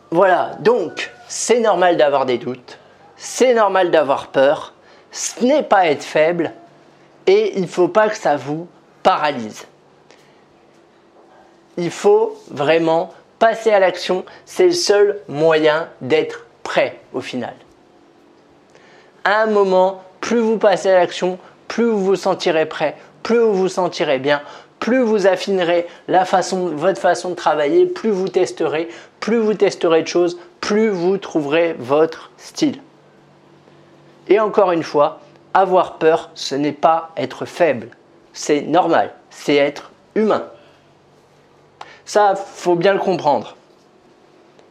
Voilà, 0.09 0.57
donc 0.59 1.11
c'est 1.27 1.59
normal 1.59 1.95
d'avoir 1.95 2.25
des 2.25 2.37
doutes, 2.37 2.77
c'est 3.15 3.53
normal 3.53 3.91
d'avoir 3.91 4.27
peur, 4.27 4.73
ce 5.11 5.43
n'est 5.43 5.63
pas 5.63 5.87
être 5.87 6.03
faible 6.03 6.53
et 7.27 7.53
il 7.55 7.63
ne 7.63 7.67
faut 7.67 7.87
pas 7.87 8.09
que 8.09 8.17
ça 8.17 8.35
vous 8.35 8.67
paralyse. 9.03 9.65
Il 11.77 11.91
faut 11.91 12.37
vraiment 12.49 13.13
passer 13.39 13.71
à 13.71 13.79
l'action, 13.79 14.25
c'est 14.45 14.65
le 14.65 14.71
seul 14.71 15.19
moyen 15.27 15.89
d'être 16.01 16.45
prêt 16.63 16.99
au 17.13 17.21
final 17.21 17.53
à 19.23 19.43
un 19.43 19.47
moment, 19.47 20.03
plus 20.19 20.39
vous 20.39 20.57
passez 20.57 20.89
à 20.89 20.99
l'action, 20.99 21.37
plus 21.67 21.85
vous 21.85 22.03
vous 22.03 22.15
sentirez 22.15 22.65
prêt, 22.65 22.95
plus 23.23 23.39
vous 23.39 23.53
vous 23.53 23.69
sentirez 23.69 24.19
bien, 24.19 24.41
plus 24.79 25.01
vous 25.01 25.27
affinerez 25.27 25.87
votre 26.07 26.99
façon 26.99 27.29
de 27.29 27.35
travailler, 27.35 27.85
plus 27.85 28.09
vous 28.09 28.29
testerez, 28.29 28.89
plus 29.19 29.37
vous 29.37 29.53
testerez 29.53 30.01
de 30.01 30.07
choses, 30.07 30.39
plus 30.59 30.89
vous 30.89 31.17
trouverez 31.17 31.75
votre 31.77 32.31
style. 32.37 32.79
Et 34.27 34.39
encore 34.39 34.71
une 34.71 34.83
fois, 34.83 35.19
avoir 35.53 35.97
peur, 35.97 36.29
ce 36.35 36.55
n'est 36.55 36.71
pas 36.71 37.11
être 37.17 37.45
faible. 37.45 37.89
C'est 38.33 38.61
normal, 38.61 39.13
c'est 39.29 39.55
être 39.55 39.91
humain. 40.15 40.45
Ça, 42.05 42.35
faut 42.35 42.75
bien 42.75 42.93
le 42.93 42.99
comprendre. 42.99 43.55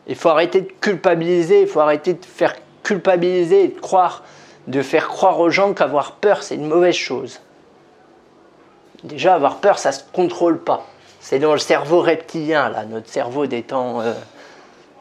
Il 0.06 0.16
faut 0.16 0.28
arrêter 0.28 0.62
de 0.62 0.72
culpabiliser, 0.80 1.62
il 1.62 1.68
faut 1.68 1.80
arrêter 1.80 2.14
de 2.14 2.24
faire 2.24 2.54
culpabiliser 2.82 3.68
de 3.68 3.78
croire 3.78 4.22
de 4.66 4.82
faire 4.82 5.08
croire 5.08 5.40
aux 5.40 5.50
gens 5.50 5.74
qu'avoir 5.74 6.12
peur, 6.12 6.42
c'est 6.42 6.54
une 6.54 6.66
mauvaise 6.66 6.94
chose. 6.94 7.40
Déjà, 9.04 9.34
avoir 9.34 9.56
peur, 9.56 9.78
ça 9.78 9.90
ne 9.90 9.94
se 9.94 10.00
contrôle 10.12 10.58
pas. 10.58 10.86
C'est 11.20 11.38
dans 11.38 11.52
le 11.52 11.58
cerveau 11.58 12.00
reptilien, 12.00 12.68
là, 12.68 12.84
notre 12.84 13.08
cerveau 13.08 13.46
des 13.46 13.62
temps, 13.62 14.00
euh, 14.00 14.12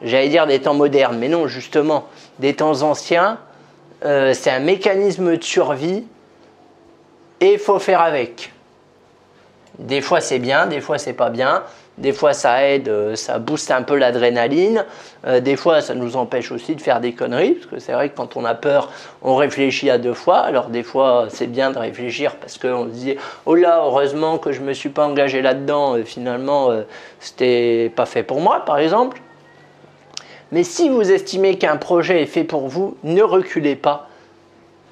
j'allais 0.02 0.28
dire 0.28 0.46
des 0.46 0.60
temps 0.60 0.74
modernes, 0.74 1.18
mais 1.18 1.28
non, 1.28 1.46
justement, 1.46 2.06
des 2.38 2.54
temps 2.54 2.82
anciens. 2.82 3.38
Euh, 4.04 4.32
c'est 4.34 4.50
un 4.50 4.60
mécanisme 4.60 5.36
de 5.36 5.42
survie 5.42 6.04
et 7.40 7.52
il 7.54 7.58
faut 7.58 7.78
faire 7.78 8.00
avec. 8.00 8.52
Des 9.78 10.00
fois 10.00 10.20
c'est 10.20 10.38
bien, 10.38 10.66
des 10.66 10.80
fois 10.80 10.98
c'est 10.98 11.12
pas 11.12 11.30
bien. 11.30 11.62
Des 12.00 12.12
fois, 12.12 12.32
ça 12.32 12.66
aide, 12.66 12.88
euh, 12.88 13.14
ça 13.14 13.38
booste 13.38 13.70
un 13.70 13.82
peu 13.82 13.94
l'adrénaline. 13.94 14.86
Euh, 15.26 15.40
des 15.40 15.54
fois, 15.54 15.82
ça 15.82 15.94
nous 15.94 16.16
empêche 16.16 16.50
aussi 16.50 16.74
de 16.74 16.80
faire 16.80 16.98
des 16.98 17.12
conneries, 17.12 17.52
parce 17.52 17.66
que 17.66 17.78
c'est 17.78 17.92
vrai 17.92 18.08
que 18.08 18.16
quand 18.16 18.38
on 18.38 18.44
a 18.46 18.54
peur, 18.54 18.90
on 19.20 19.36
réfléchit 19.36 19.90
à 19.90 19.98
deux 19.98 20.14
fois. 20.14 20.38
Alors, 20.38 20.68
des 20.68 20.82
fois, 20.82 21.26
c'est 21.28 21.46
bien 21.46 21.70
de 21.70 21.78
réfléchir 21.78 22.36
parce 22.36 22.56
qu'on 22.56 22.86
se 22.86 22.94
dit 22.94 23.16
Oh 23.44 23.54
là, 23.54 23.82
heureusement 23.84 24.38
que 24.38 24.50
je 24.50 24.62
me 24.62 24.72
suis 24.72 24.88
pas 24.88 25.06
engagé 25.06 25.42
là-dedans. 25.42 25.96
Finalement, 26.02 26.70
euh, 26.70 26.82
c'était 27.18 27.92
pas 27.94 28.06
fait 28.06 28.22
pour 28.22 28.40
moi, 28.40 28.64
par 28.64 28.78
exemple. 28.78 29.20
Mais 30.52 30.64
si 30.64 30.88
vous 30.88 31.10
estimez 31.10 31.58
qu'un 31.58 31.76
projet 31.76 32.22
est 32.22 32.26
fait 32.26 32.44
pour 32.44 32.68
vous, 32.68 32.96
ne 33.04 33.22
reculez 33.22 33.76
pas, 33.76 34.08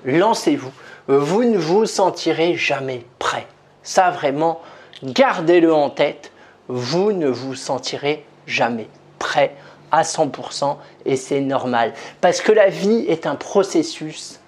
lancez-vous. 0.04 0.72
Vous 1.08 1.44
ne 1.44 1.58
vous 1.58 1.86
sentirez 1.86 2.54
jamais 2.54 3.04
prêt. 3.18 3.46
Ça, 3.82 4.10
vraiment, 4.10 4.60
gardez-le 5.02 5.72
en 5.72 5.90
tête 5.90 6.30
vous 6.68 7.12
ne 7.12 7.28
vous 7.28 7.54
sentirez 7.54 8.24
jamais 8.46 8.88
prêt 9.18 9.54
à 9.90 10.02
100% 10.02 10.76
et 11.06 11.16
c'est 11.16 11.40
normal. 11.40 11.94
Parce 12.20 12.40
que 12.40 12.52
la 12.52 12.68
vie 12.68 13.04
est 13.08 13.26
un 13.26 13.34
processus 13.34 14.38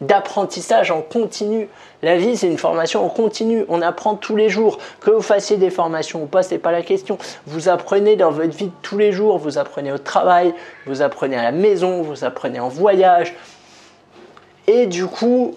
d'apprentissage 0.00 0.90
en 0.90 1.02
continu. 1.02 1.68
La 2.02 2.16
vie, 2.16 2.36
c'est 2.36 2.46
une 2.46 2.58
formation 2.58 3.04
en 3.04 3.08
continu. 3.08 3.64
On 3.68 3.82
apprend 3.82 4.14
tous 4.14 4.36
les 4.36 4.48
jours. 4.48 4.78
Que 5.00 5.10
vous 5.10 5.22
fassiez 5.22 5.56
des 5.56 5.70
formations 5.70 6.22
ou 6.22 6.26
pas, 6.26 6.42
c'est 6.42 6.58
pas 6.58 6.72
la 6.72 6.82
question. 6.82 7.18
Vous 7.46 7.68
apprenez 7.68 8.16
dans 8.16 8.30
votre 8.30 8.56
vie 8.56 8.70
tous 8.82 8.98
les 8.98 9.12
jours. 9.12 9.38
Vous 9.38 9.58
apprenez 9.58 9.92
au 9.92 9.98
travail, 9.98 10.54
vous 10.86 11.02
apprenez 11.02 11.36
à 11.36 11.42
la 11.42 11.52
maison, 11.52 12.02
vous 12.02 12.24
apprenez 12.24 12.60
en 12.60 12.68
voyage. 12.68 13.34
Et 14.66 14.86
du 14.86 15.06
coup, 15.06 15.54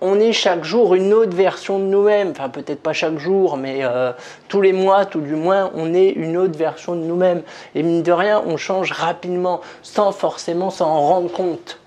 on 0.00 0.18
est 0.18 0.32
chaque 0.32 0.64
jour 0.64 0.94
une 0.94 1.12
autre 1.12 1.36
version 1.36 1.78
de 1.78 1.84
nous-mêmes. 1.84 2.30
Enfin, 2.30 2.48
peut-être 2.48 2.82
pas 2.82 2.92
chaque 2.92 3.18
jour, 3.18 3.56
mais 3.56 3.80
euh, 3.82 4.12
tous 4.48 4.60
les 4.60 4.72
mois, 4.72 5.04
tout 5.04 5.20
du 5.20 5.34
moins, 5.34 5.70
on 5.74 5.92
est 5.94 6.10
une 6.10 6.36
autre 6.36 6.58
version 6.58 6.94
de 6.94 7.00
nous-mêmes. 7.00 7.42
Et 7.74 7.82
mine 7.82 8.02
de 8.02 8.12
rien, 8.12 8.42
on 8.46 8.56
change 8.56 8.92
rapidement, 8.92 9.60
sans 9.82 10.12
forcément 10.12 10.70
s'en 10.70 11.00
rendre 11.00 11.30
compte. 11.30 11.78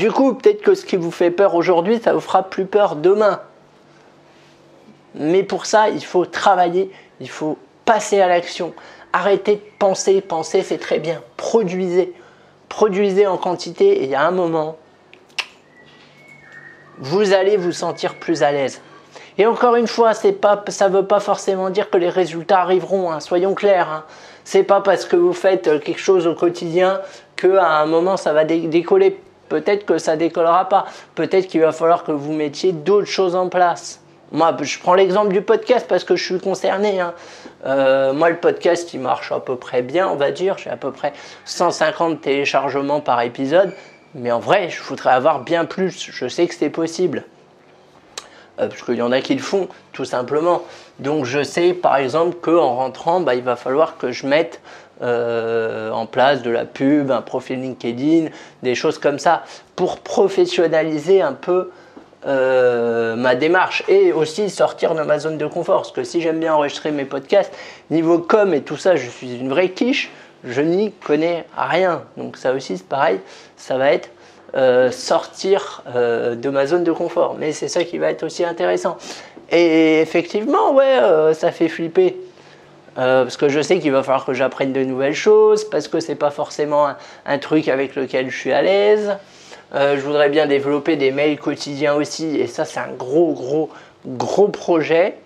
Du 0.00 0.10
coup, 0.10 0.32
peut-être 0.32 0.62
que 0.62 0.74
ce 0.74 0.86
qui 0.86 0.96
vous 0.96 1.10
fait 1.10 1.30
peur 1.30 1.54
aujourd'hui, 1.54 2.00
ça 2.02 2.14
vous 2.14 2.20
fera 2.20 2.44
plus 2.44 2.64
peur 2.64 2.96
demain. 2.96 3.42
Mais 5.14 5.42
pour 5.42 5.66
ça, 5.66 5.90
il 5.90 6.02
faut 6.02 6.24
travailler, 6.24 6.90
il 7.20 7.28
faut 7.28 7.58
passer 7.84 8.18
à 8.18 8.26
l'action. 8.26 8.72
Arrêtez 9.12 9.56
de 9.56 9.62
penser, 9.78 10.22
penser 10.22 10.62
c'est 10.62 10.78
très 10.78 11.00
bien. 11.00 11.20
Produisez, 11.36 12.14
produisez 12.70 13.26
en 13.26 13.36
quantité 13.36 14.08
et 14.08 14.14
a 14.14 14.26
un 14.26 14.30
moment, 14.30 14.78
vous 16.96 17.34
allez 17.34 17.58
vous 17.58 17.72
sentir 17.72 18.14
plus 18.14 18.42
à 18.42 18.52
l'aise. 18.52 18.80
Et 19.36 19.44
encore 19.44 19.76
une 19.76 19.86
fois, 19.86 20.12
pas, 20.40 20.64
ça 20.68 20.88
ne 20.88 20.96
veut 20.96 21.06
pas 21.06 21.20
forcément 21.20 21.68
dire 21.68 21.90
que 21.90 21.98
les 21.98 22.08
résultats 22.08 22.62
arriveront, 22.62 23.12
hein, 23.12 23.20
soyons 23.20 23.52
clairs. 23.52 23.90
Hein. 23.90 24.04
C'est 24.44 24.62
pas 24.62 24.80
parce 24.80 25.04
que 25.04 25.16
vous 25.16 25.34
faites 25.34 25.64
quelque 25.84 26.00
chose 26.00 26.26
au 26.26 26.34
quotidien 26.34 27.02
qu'à 27.36 27.80
un 27.80 27.84
moment 27.84 28.16
ça 28.16 28.32
va 28.32 28.46
décoller. 28.46 29.20
Peut-être 29.50 29.84
que 29.84 29.98
ça 29.98 30.16
décollera 30.16 30.68
pas. 30.70 30.86
Peut-être 31.14 31.48
qu'il 31.48 31.60
va 31.60 31.72
falloir 31.72 32.04
que 32.04 32.12
vous 32.12 32.32
mettiez 32.32 32.72
d'autres 32.72 33.08
choses 33.08 33.34
en 33.34 33.50
place. 33.50 34.00
Moi, 34.32 34.56
je 34.62 34.78
prends 34.78 34.94
l'exemple 34.94 35.32
du 35.32 35.42
podcast 35.42 35.86
parce 35.88 36.04
que 36.04 36.14
je 36.16 36.24
suis 36.24 36.38
concerné. 36.38 37.00
Hein. 37.00 37.12
Euh, 37.66 38.12
moi, 38.12 38.30
le 38.30 38.36
podcast, 38.36 38.94
il 38.94 39.00
marche 39.00 39.32
à 39.32 39.40
peu 39.40 39.56
près 39.56 39.82
bien, 39.82 40.08
on 40.08 40.14
va 40.14 40.30
dire. 40.30 40.56
J'ai 40.56 40.70
à 40.70 40.76
peu 40.76 40.92
près 40.92 41.12
150 41.44 42.20
téléchargements 42.20 43.00
par 43.00 43.20
épisode. 43.22 43.74
Mais 44.14 44.30
en 44.30 44.38
vrai, 44.38 44.70
je 44.70 44.80
voudrais 44.82 45.10
avoir 45.10 45.40
bien 45.40 45.64
plus. 45.64 46.10
Je 46.12 46.28
sais 46.28 46.46
que 46.46 46.54
c'est 46.54 46.70
possible. 46.70 47.24
Euh, 48.60 48.68
parce 48.68 48.82
qu'il 48.82 48.94
y 48.94 49.02
en 49.02 49.10
a 49.10 49.20
qui 49.20 49.34
le 49.34 49.42
font, 49.42 49.68
tout 49.92 50.04
simplement. 50.04 50.62
Donc 50.98 51.24
je 51.24 51.42
sais 51.42 51.72
par 51.72 51.96
exemple 51.96 52.36
qu'en 52.40 52.76
rentrant, 52.76 53.20
bah, 53.20 53.34
il 53.34 53.42
va 53.42 53.56
falloir 53.56 53.96
que 53.96 54.12
je 54.12 54.26
mette 54.26 54.60
euh, 55.02 55.90
en 55.90 56.06
place 56.06 56.42
de 56.42 56.50
la 56.50 56.64
pub, 56.64 57.10
un 57.10 57.22
profil 57.22 57.60
LinkedIn, 57.60 58.28
des 58.62 58.74
choses 58.74 58.98
comme 58.98 59.18
ça, 59.18 59.44
pour 59.76 59.98
professionnaliser 60.00 61.22
un 61.22 61.32
peu 61.32 61.70
euh, 62.26 63.16
ma 63.16 63.34
démarche 63.34 63.82
et 63.88 64.12
aussi 64.12 64.50
sortir 64.50 64.94
de 64.94 65.02
ma 65.02 65.18
zone 65.18 65.38
de 65.38 65.46
confort. 65.46 65.82
Parce 65.82 65.92
que 65.92 66.04
si 66.04 66.20
j'aime 66.20 66.38
bien 66.38 66.54
enregistrer 66.54 66.90
mes 66.90 67.06
podcasts, 67.06 67.52
niveau 67.90 68.18
com 68.18 68.52
et 68.52 68.60
tout 68.60 68.76
ça, 68.76 68.96
je 68.96 69.08
suis 69.08 69.36
une 69.36 69.48
vraie 69.48 69.70
quiche, 69.70 70.10
je 70.44 70.60
n'y 70.60 70.92
connais 70.92 71.46
rien. 71.56 72.02
Donc 72.18 72.36
ça 72.36 72.52
aussi 72.52 72.76
c'est 72.76 72.86
pareil, 72.86 73.20
ça 73.56 73.78
va 73.78 73.92
être 73.92 74.10
euh, 74.54 74.90
sortir 74.90 75.82
de 75.94 76.50
ma 76.50 76.66
zone 76.66 76.84
de 76.84 76.92
confort. 76.92 77.36
Mais 77.38 77.52
c'est 77.52 77.68
ça 77.68 77.84
qui 77.84 77.96
va 77.96 78.10
être 78.10 78.22
aussi 78.22 78.44
intéressant. 78.44 78.98
Et 79.50 80.00
effectivement, 80.02 80.74
ouais, 80.74 81.32
ça 81.34 81.52
fait 81.52 81.68
flipper. 81.68 82.16
Parce 82.94 83.36
que 83.36 83.48
je 83.48 83.60
sais 83.60 83.78
qu'il 83.78 83.92
va 83.92 84.02
falloir 84.02 84.24
que 84.24 84.34
j'apprenne 84.34 84.72
de 84.72 84.84
nouvelles 84.84 85.14
choses, 85.14 85.64
parce 85.64 85.88
que 85.88 86.00
c'est 86.00 86.14
pas 86.14 86.30
forcément 86.30 86.88
un, 87.26 87.38
truc 87.38 87.68
avec 87.68 87.94
lequel 87.94 88.30
je 88.30 88.36
suis 88.36 88.52
à 88.52 88.62
l'aise. 88.62 89.16
je 89.74 90.00
voudrais 90.00 90.28
bien 90.28 90.46
développer 90.46 90.96
des 90.96 91.10
mails 91.10 91.38
quotidiens 91.38 91.94
aussi, 91.94 92.36
et 92.36 92.46
ça 92.46 92.64
c'est 92.64 92.80
un 92.80 92.92
gros, 92.92 93.32
gros, 93.32 93.70
gros 94.06 94.48
projet. 94.48 95.16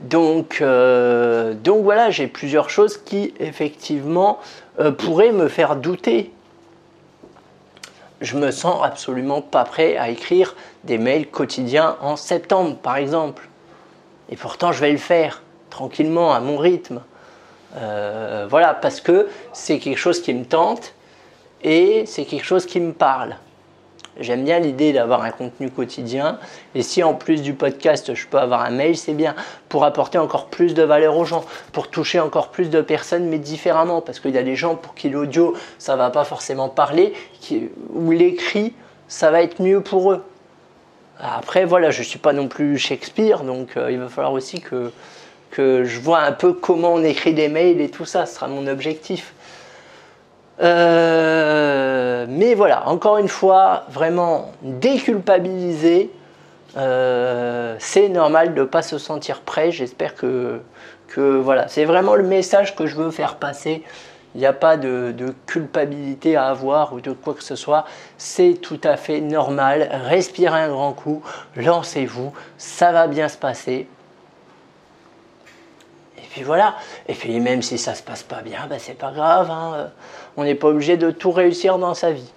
Donc, 0.00 0.62
donc 0.62 1.84
voilà, 1.84 2.10
j'ai 2.10 2.26
plusieurs 2.26 2.70
choses 2.70 2.98
qui 2.98 3.32
effectivement 3.40 4.38
pourraient 4.98 5.32
me 5.32 5.48
faire 5.48 5.76
douter 5.76 6.32
je 8.20 8.36
me 8.36 8.50
sens 8.50 8.84
absolument 8.84 9.40
pas 9.40 9.64
prêt 9.64 9.96
à 9.96 10.08
écrire 10.08 10.56
des 10.84 10.98
mails 10.98 11.28
quotidiens 11.28 11.96
en 12.00 12.16
septembre, 12.16 12.76
par 12.76 12.96
exemple. 12.96 13.48
Et 14.30 14.36
pourtant, 14.36 14.72
je 14.72 14.80
vais 14.80 14.92
le 14.92 14.98
faire 14.98 15.42
tranquillement, 15.70 16.32
à 16.32 16.40
mon 16.40 16.56
rythme. 16.56 17.02
Euh, 17.76 18.46
voilà, 18.48 18.74
parce 18.74 19.00
que 19.00 19.28
c'est 19.52 19.78
quelque 19.78 19.98
chose 19.98 20.22
qui 20.22 20.32
me 20.32 20.44
tente 20.44 20.94
et 21.62 22.04
c'est 22.06 22.24
quelque 22.24 22.44
chose 22.44 22.66
qui 22.66 22.80
me 22.80 22.92
parle. 22.92 23.36
J'aime 24.20 24.44
bien 24.44 24.58
l'idée 24.58 24.92
d'avoir 24.92 25.22
un 25.22 25.30
contenu 25.30 25.70
quotidien. 25.70 26.40
Et 26.74 26.82
si 26.82 27.04
en 27.04 27.14
plus 27.14 27.40
du 27.40 27.54
podcast, 27.54 28.14
je 28.14 28.26
peux 28.26 28.38
avoir 28.38 28.62
un 28.62 28.70
mail, 28.70 28.96
c'est 28.96 29.12
bien 29.12 29.36
pour 29.68 29.84
apporter 29.84 30.18
encore 30.18 30.46
plus 30.46 30.74
de 30.74 30.82
valeur 30.82 31.16
aux 31.16 31.24
gens, 31.24 31.44
pour 31.72 31.88
toucher 31.88 32.18
encore 32.18 32.48
plus 32.48 32.68
de 32.68 32.80
personnes, 32.80 33.26
mais 33.26 33.38
différemment. 33.38 34.00
Parce 34.00 34.18
qu'il 34.18 34.32
y 34.32 34.38
a 34.38 34.42
des 34.42 34.56
gens 34.56 34.74
pour 34.74 34.94
qui 34.94 35.08
l'audio, 35.08 35.54
ça 35.78 35.94
va 35.94 36.10
pas 36.10 36.24
forcément 36.24 36.68
parler, 36.68 37.12
ou 37.94 38.10
l'écrit, 38.10 38.74
ça 39.06 39.30
va 39.30 39.40
être 39.42 39.62
mieux 39.62 39.82
pour 39.82 40.10
eux. 40.10 40.24
Après, 41.20 41.64
voilà, 41.64 41.90
je 41.90 42.00
ne 42.00 42.04
suis 42.04 42.18
pas 42.18 42.32
non 42.32 42.48
plus 42.48 42.76
Shakespeare, 42.76 43.42
donc 43.42 43.76
euh, 43.76 43.90
il 43.90 43.98
va 43.98 44.08
falloir 44.08 44.32
aussi 44.32 44.60
que, 44.60 44.92
que 45.50 45.84
je 45.84 46.00
vois 46.00 46.20
un 46.20 46.32
peu 46.32 46.52
comment 46.52 46.94
on 46.94 47.02
écrit 47.02 47.34
des 47.34 47.48
mails 47.48 47.80
et 47.80 47.90
tout 47.90 48.04
ça, 48.04 48.26
ce 48.26 48.34
sera 48.36 48.48
mon 48.48 48.66
objectif. 48.66 49.34
Euh, 50.60 52.26
mais 52.28 52.54
voilà, 52.54 52.88
encore 52.88 53.18
une 53.18 53.28
fois, 53.28 53.84
vraiment 53.90 54.52
déculpabiliser, 54.62 56.10
euh, 56.76 57.76
c'est 57.78 58.08
normal 58.08 58.54
de 58.54 58.60
ne 58.60 58.66
pas 58.66 58.82
se 58.82 58.98
sentir 58.98 59.40
prêt. 59.40 59.70
J'espère 59.70 60.14
que, 60.14 60.60
voilà, 61.16 61.68
c'est 61.68 61.84
vraiment 61.84 62.14
le 62.14 62.24
message 62.24 62.76
que 62.76 62.86
je 62.86 62.96
veux 62.96 63.10
faire 63.10 63.36
passer. 63.36 63.82
Il 64.34 64.40
n'y 64.40 64.46
a 64.46 64.52
pas 64.52 64.76
de, 64.76 65.14
culpabilité 65.46 66.36
à 66.36 66.46
avoir 66.46 66.92
ou 66.92 67.00
de 67.00 67.12
quoi 67.12 67.34
que 67.34 67.42
ce 67.42 67.56
soit. 67.56 67.84
C'est 68.18 68.54
tout 68.60 68.80
à 68.84 68.96
fait 68.96 69.20
normal. 69.20 69.88
Respirez 70.06 70.60
un 70.60 70.68
grand 70.68 70.92
coup, 70.92 71.22
lancez-vous, 71.56 72.32
ça 72.58 72.92
va 72.92 73.06
bien 73.06 73.28
se 73.28 73.38
passer 73.38 73.88
voilà. 76.44 76.76
Et 77.08 77.14
puis 77.14 77.38
même 77.40 77.62
si 77.62 77.78
ça 77.78 77.94
se 77.94 78.02
passe 78.02 78.22
pas 78.22 78.42
bien, 78.42 78.66
ben 78.68 78.78
c'est 78.78 78.98
pas 78.98 79.12
grave. 79.12 79.50
Hein. 79.50 79.90
On 80.36 80.44
n'est 80.44 80.54
pas 80.54 80.68
obligé 80.68 80.96
de 80.96 81.10
tout 81.10 81.32
réussir 81.32 81.78
dans 81.78 81.94
sa 81.94 82.10
vie. 82.10 82.30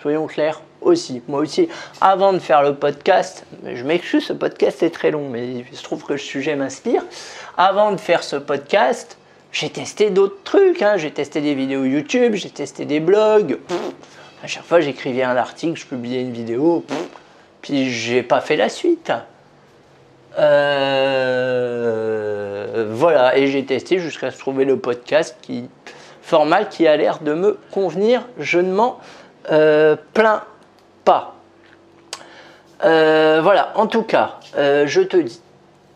Soyons 0.00 0.26
clairs 0.26 0.62
aussi. 0.80 1.22
Moi 1.28 1.40
aussi, 1.40 1.68
avant 2.00 2.32
de 2.32 2.38
faire 2.38 2.62
le 2.62 2.74
podcast, 2.74 3.44
je 3.64 3.82
m'excuse, 3.82 4.26
ce 4.26 4.32
podcast 4.32 4.82
est 4.82 4.90
très 4.90 5.10
long, 5.10 5.28
mais 5.28 5.48
il 5.48 5.76
se 5.76 5.82
trouve 5.82 6.04
que 6.04 6.12
le 6.12 6.18
sujet 6.18 6.54
m'inspire. 6.54 7.02
Avant 7.56 7.92
de 7.92 7.98
faire 7.98 8.22
ce 8.22 8.36
podcast, 8.36 9.18
j'ai 9.50 9.70
testé 9.70 10.10
d'autres 10.10 10.42
trucs. 10.44 10.82
Hein. 10.82 10.96
J'ai 10.96 11.10
testé 11.10 11.40
des 11.40 11.54
vidéos 11.54 11.84
YouTube, 11.84 12.34
j'ai 12.34 12.50
testé 12.50 12.84
des 12.84 13.00
blogs. 13.00 13.58
à 14.42 14.46
chaque 14.46 14.64
fois, 14.64 14.80
j'écrivais 14.80 15.24
un 15.24 15.36
article, 15.36 15.78
je 15.78 15.86
publiais 15.86 16.20
une 16.20 16.32
vidéo. 16.32 16.84
puis 17.62 17.90
j'ai 17.90 18.22
pas 18.22 18.40
fait 18.40 18.56
la 18.56 18.68
suite. 18.68 19.12
Euh, 20.38 22.37
voilà, 22.84 23.36
et 23.36 23.46
j'ai 23.46 23.64
testé 23.64 23.98
jusqu'à 23.98 24.30
trouver 24.30 24.64
le 24.64 24.78
podcast 24.78 25.36
qui 25.42 25.68
format 26.22 26.64
qui 26.64 26.86
a 26.86 26.96
l'air 26.96 27.20
de 27.20 27.32
me 27.34 27.58
convenir. 27.70 28.26
Je 28.38 28.58
ne 28.58 28.72
m'en 28.72 29.00
euh, 29.50 29.96
plains 30.12 30.44
pas. 31.04 31.34
Euh, 32.84 33.40
voilà, 33.42 33.72
en 33.76 33.86
tout 33.86 34.02
cas, 34.02 34.36
je 34.54 35.00
te 35.00 35.16
dis 35.16 35.40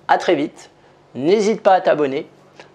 à 0.08 0.18
très 0.18 0.34
vite. 0.34 0.70
N'hésite 1.14 1.62
pas 1.62 1.74
à 1.74 1.80
t'abonner. 1.80 2.26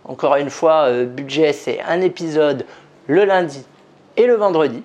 Encore 0.06 0.36
une 0.36 0.52
fois, 0.52 0.92
budget, 1.04 1.52
c'est 1.52 1.82
un 1.82 2.02
épisode 2.02 2.66
le 3.08 3.26
lundi 3.26 3.66
et 4.16 4.28
le 4.28 4.36
vendredi. 4.36 4.84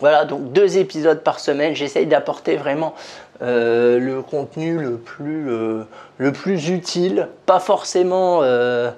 Voilà, 0.00 0.24
donc 0.24 0.52
deux 0.52 0.76
épisodes 0.78 1.22
par 1.22 1.40
semaine. 1.40 1.74
J'essaye 1.74 2.06
d'apporter 2.06 2.56
vraiment 2.56 2.94
euh, 3.42 3.98
le 3.98 4.22
contenu 4.22 4.78
le 4.78 4.96
plus, 4.96 5.50
euh, 5.50 5.84
le 6.18 6.32
plus 6.32 6.68
utile, 6.68 7.28
pas 7.46 7.58
forcément, 7.58 8.40
euh, 8.42 8.90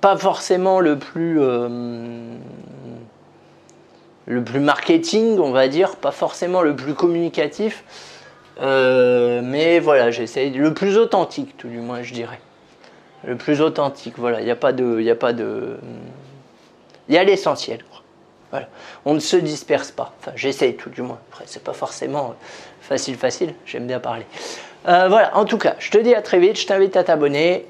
pas 0.00 0.16
forcément 0.16 0.80
le 0.80 0.98
plus, 0.98 1.38
le 4.26 4.42
plus 4.42 4.60
marketing, 4.60 5.38
on 5.38 5.52
va 5.52 5.68
dire, 5.68 5.96
pas 5.96 6.10
forcément 6.10 6.62
le 6.62 6.74
plus 6.74 6.94
communicatif, 6.94 7.84
mais 8.60 9.78
voilà, 9.78 10.10
j'essaye 10.10 10.50
le 10.50 10.74
plus 10.74 10.96
authentique, 10.96 11.56
tout 11.56 11.68
du 11.68 11.78
moins, 11.78 12.02
je 12.02 12.14
dirais. 12.14 12.40
Le 13.26 13.36
plus 13.36 13.60
authentique, 13.60 14.14
voilà, 14.18 14.40
il 14.40 14.44
n'y 14.44 14.50
a 14.50 14.56
pas 14.56 14.72
de. 14.72 14.96
Il 14.98 15.04
y 15.04 15.10
a 15.10 15.14
pas 15.14 15.32
de. 15.32 15.78
Il 17.08 17.14
y 17.14 17.18
a 17.18 17.24
l'essentiel. 17.24 17.80
On 19.04 19.14
ne 19.14 19.20
se 19.20 19.36
disperse 19.36 19.90
pas. 19.90 20.14
Enfin, 20.20 20.32
j'essaye 20.36 20.76
tout 20.76 20.90
du 20.90 21.02
moins. 21.02 21.18
Après, 21.30 21.44
c'est 21.46 21.62
pas 21.62 21.72
forcément 21.72 22.34
facile, 22.88 23.16
facile. 23.16 23.54
J'aime 23.66 23.86
bien 23.86 24.00
parler. 24.00 24.26
Euh, 24.86 25.08
voilà, 25.08 25.36
en 25.36 25.44
tout 25.44 25.58
cas, 25.58 25.76
je 25.78 25.90
te 25.90 25.98
dis 25.98 26.14
à 26.14 26.22
très 26.22 26.38
vite. 26.38 26.58
Je 26.58 26.66
t'invite 26.66 26.96
à 26.96 27.04
t'abonner. 27.04 27.66